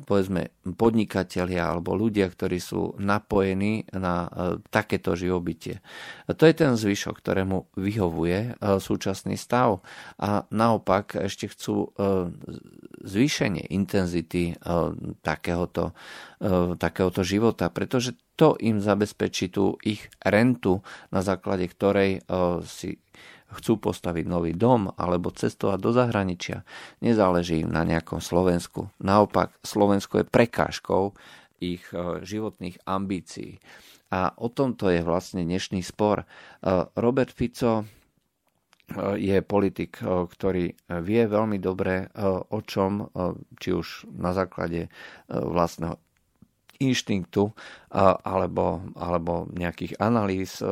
povedzme 0.05 0.53
podnikatelia 0.77 1.73
alebo 1.73 1.97
ľudia, 1.97 2.29
ktorí 2.29 2.61
sú 2.61 2.93
napojení 3.01 3.89
na 3.97 4.29
takéto 4.69 5.17
živobytie. 5.17 5.81
To 6.29 6.43
je 6.45 6.53
ten 6.53 6.77
zvyšok, 6.77 7.17
ktorému 7.17 7.73
vyhovuje 7.73 8.37
e, 8.39 8.51
súčasný 8.77 9.33
stav 9.33 9.81
a 10.21 10.45
naopak 10.53 11.17
ešte 11.17 11.49
chcú 11.49 11.89
e, 11.89 12.29
zvýšenie 13.01 13.73
intenzity 13.73 14.53
e, 14.53 14.55
takéhoto, 15.25 15.97
takéhoto 16.79 17.19
života, 17.19 17.67
pretože 17.67 18.15
to 18.39 18.55
im 18.63 18.79
zabezpečí 18.79 19.51
tú 19.51 19.75
ich 19.83 20.07
rentu, 20.23 20.79
na 21.11 21.19
základe 21.19 21.67
ktorej 21.67 22.23
si 22.63 22.95
chcú 23.49 23.81
postaviť 23.81 24.25
nový 24.29 24.53
dom 24.53 24.93
alebo 24.93 25.33
cestovať 25.33 25.79
do 25.81 25.91
zahraničia. 25.93 26.61
Nezáleží 27.01 27.65
im 27.65 27.73
na 27.73 27.81
nejakom 27.81 28.21
Slovensku. 28.21 28.93
Naopak, 29.01 29.57
Slovensko 29.65 30.21
je 30.21 30.29
prekážkou 30.29 31.17
ich 31.59 31.83
životných 32.23 32.85
ambícií. 32.85 33.59
A 34.09 34.33
o 34.37 34.49
tomto 34.49 34.89
je 34.89 35.05
vlastne 35.05 35.45
dnešný 35.45 35.85
spor. 35.85 36.25
Robert 36.97 37.29
Fico 37.29 37.85
je 39.17 39.37
politik, 39.45 40.01
ktorý 40.01 40.73
vie 41.05 41.21
veľmi 41.29 41.61
dobre 41.61 42.09
o 42.49 42.59
čom, 42.65 43.05
či 43.61 43.69
už 43.69 44.09
na 44.17 44.33
základe 44.33 44.89
vlastného 45.29 46.01
inštinktu 46.79 47.51
alebo, 48.23 48.79
alebo 48.95 49.45
nejakých 49.51 49.99
analýz, 49.99 50.63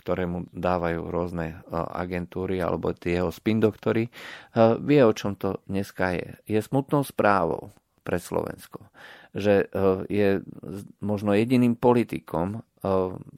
ktoré 0.00 0.24
mu 0.24 0.48
dávajú 0.50 1.12
rôzne 1.12 1.60
agentúry 1.72 2.58
alebo 2.58 2.96
tie 2.96 3.20
jeho 3.20 3.28
spin 3.28 3.60
doktory, 3.60 4.08
vie, 4.80 5.00
o 5.04 5.12
čom 5.12 5.36
to 5.36 5.60
dneska 5.68 6.16
je. 6.16 6.28
Je 6.48 6.60
smutnou 6.64 7.04
správou 7.04 7.68
pre 8.02 8.16
Slovensko, 8.16 8.88
že 9.36 9.68
je 10.08 10.40
možno 11.04 11.36
jediným 11.36 11.76
politikom, 11.76 12.64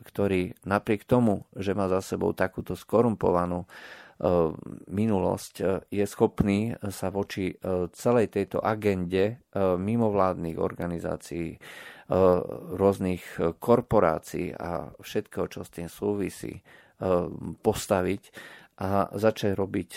ktorý 0.09 0.57
napriek 0.65 1.05
tomu, 1.05 1.45
že 1.53 1.77
má 1.77 1.91
za 1.91 2.01
sebou 2.01 2.33
takúto 2.33 2.79
skorumpovanú 2.79 3.67
minulosť, 4.89 5.85
je 5.91 6.05
schopný 6.07 6.79
sa 6.89 7.11
voči 7.11 7.59
celej 7.93 8.31
tejto 8.31 8.63
agende 8.63 9.43
mimovládnych 9.59 10.57
organizácií, 10.57 11.59
rôznych 12.75 13.25
eh, 13.41 13.53
korporácií 13.57 14.53
a 14.53 14.93
všetkého, 15.01 15.47
čo 15.49 15.61
s 15.65 15.71
tým 15.73 15.89
súvisí, 15.89 16.61
eh, 16.61 16.65
postaviť 17.63 18.23
a 18.75 19.07
začať 19.15 19.55
robiť 19.55 19.91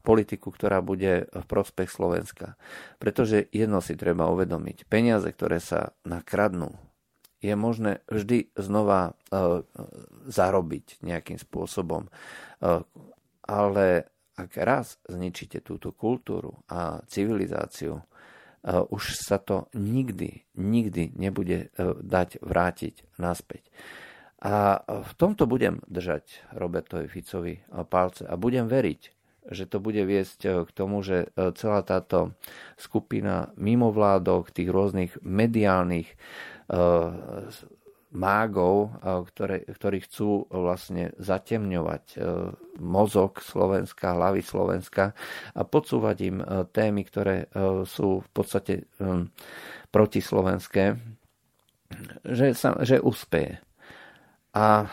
politiku, 0.00 0.48
ktorá 0.48 0.80
bude 0.80 1.28
v 1.36 1.44
prospech 1.44 1.92
Slovenska. 1.92 2.56
Pretože 2.96 3.44
jedno 3.52 3.84
si 3.84 3.92
treba 3.92 4.24
uvedomiť. 4.32 4.88
Peniaze, 4.88 5.28
ktoré 5.28 5.60
sa 5.60 5.92
nakradnú, 6.08 6.80
je 7.44 7.52
možné 7.52 8.00
vždy 8.08 8.56
znova 8.56 9.20
zarobiť 10.32 11.04
nejakým 11.04 11.36
spôsobom. 11.44 12.08
Ale 13.44 14.08
ak 14.40 14.50
raz 14.56 14.96
zničíte 15.04 15.60
túto 15.60 15.92
kultúru 15.92 16.56
a 16.72 17.04
civilizáciu, 17.04 18.00
už 18.64 19.16
sa 19.16 19.40
to 19.40 19.68
nikdy, 19.72 20.44
nikdy 20.52 21.16
nebude 21.16 21.68
e, 21.72 21.86
dať 22.00 22.44
vrátiť 22.44 23.08
naspäť. 23.16 23.64
A 24.40 24.80
v 24.84 25.12
tomto 25.20 25.44
budem 25.44 25.84
držať 25.84 26.48
Robertovi 26.56 27.08
Ficovi 27.12 27.60
palce 27.92 28.24
a 28.24 28.40
budem 28.40 28.72
veriť, 28.72 29.00
že 29.52 29.68
to 29.68 29.84
bude 29.84 30.00
viesť 30.00 30.64
k 30.64 30.70
tomu, 30.72 31.04
že 31.04 31.28
celá 31.60 31.84
táto 31.84 32.32
skupina 32.80 33.52
mimovládok, 33.60 34.48
tých 34.48 34.72
rôznych 34.72 35.12
mediálnych 35.20 36.16
mágov, 38.10 38.98
ktoré, 39.02 39.62
ktorí 39.66 40.02
chcú 40.02 40.50
vlastne 40.50 41.14
zatemňovať 41.22 42.04
e, 42.10 42.16
mozog 42.82 43.38
Slovenska, 43.38 44.18
hlavy 44.18 44.42
Slovenska 44.42 45.14
a 45.54 45.60
podsúvať 45.62 46.16
im 46.26 46.42
e, 46.42 46.46
témy, 46.70 47.06
ktoré 47.06 47.46
sú 47.86 48.22
v 48.26 48.28
podstate 48.34 48.90
protislovenské, 49.94 50.98
že, 52.26 52.54
sa, 52.54 52.78
že 52.82 53.02
uspeje. 53.02 53.58
A 54.54 54.90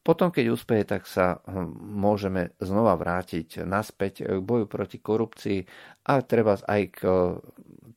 potom, 0.00 0.32
keď 0.32 0.56
uspeje, 0.56 0.84
tak 0.88 1.04
sa 1.04 1.38
hm, 1.44 1.70
môžeme 1.76 2.56
znova 2.56 2.96
vrátiť 2.96 3.62
naspäť 3.68 4.26
k 4.26 4.40
boju 4.40 4.64
proti 4.64 4.96
korupcii 4.96 5.60
a 6.08 6.24
treba 6.24 6.56
aj 6.56 6.82
k 6.96 7.00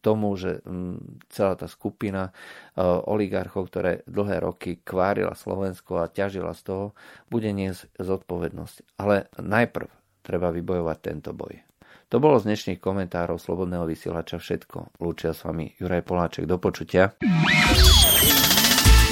tomu, 0.04 0.36
že 0.36 0.60
hm, 0.68 1.24
celá 1.32 1.56
tá 1.56 1.72
skupina 1.72 2.30
eh, 2.30 2.84
oligarchov, 2.84 3.72
ktoré 3.72 4.04
dlhé 4.04 4.44
roky 4.44 4.84
kvárila 4.84 5.34
Slovensko 5.34 6.04
a 6.04 6.12
ťažila 6.12 6.52
z 6.52 6.62
toho, 6.68 6.86
bude 7.32 7.48
niesť 7.56 7.88
zodpovednosť. 7.96 9.00
Ale 9.00 9.32
najprv 9.40 9.88
treba 10.20 10.52
vybojovať 10.52 10.98
tento 11.00 11.32
boj. 11.32 11.64
To 12.12 12.22
bolo 12.22 12.38
z 12.38 12.46
dnešných 12.46 12.78
komentárov 12.78 13.42
Slobodného 13.42 13.90
vysielača 13.90 14.38
všetko. 14.38 15.02
Lúčia 15.02 15.34
s 15.34 15.42
vami 15.42 15.74
Juraj 15.82 16.06
Poláček. 16.06 16.46
Do 16.46 16.62
počutia. 16.62 17.18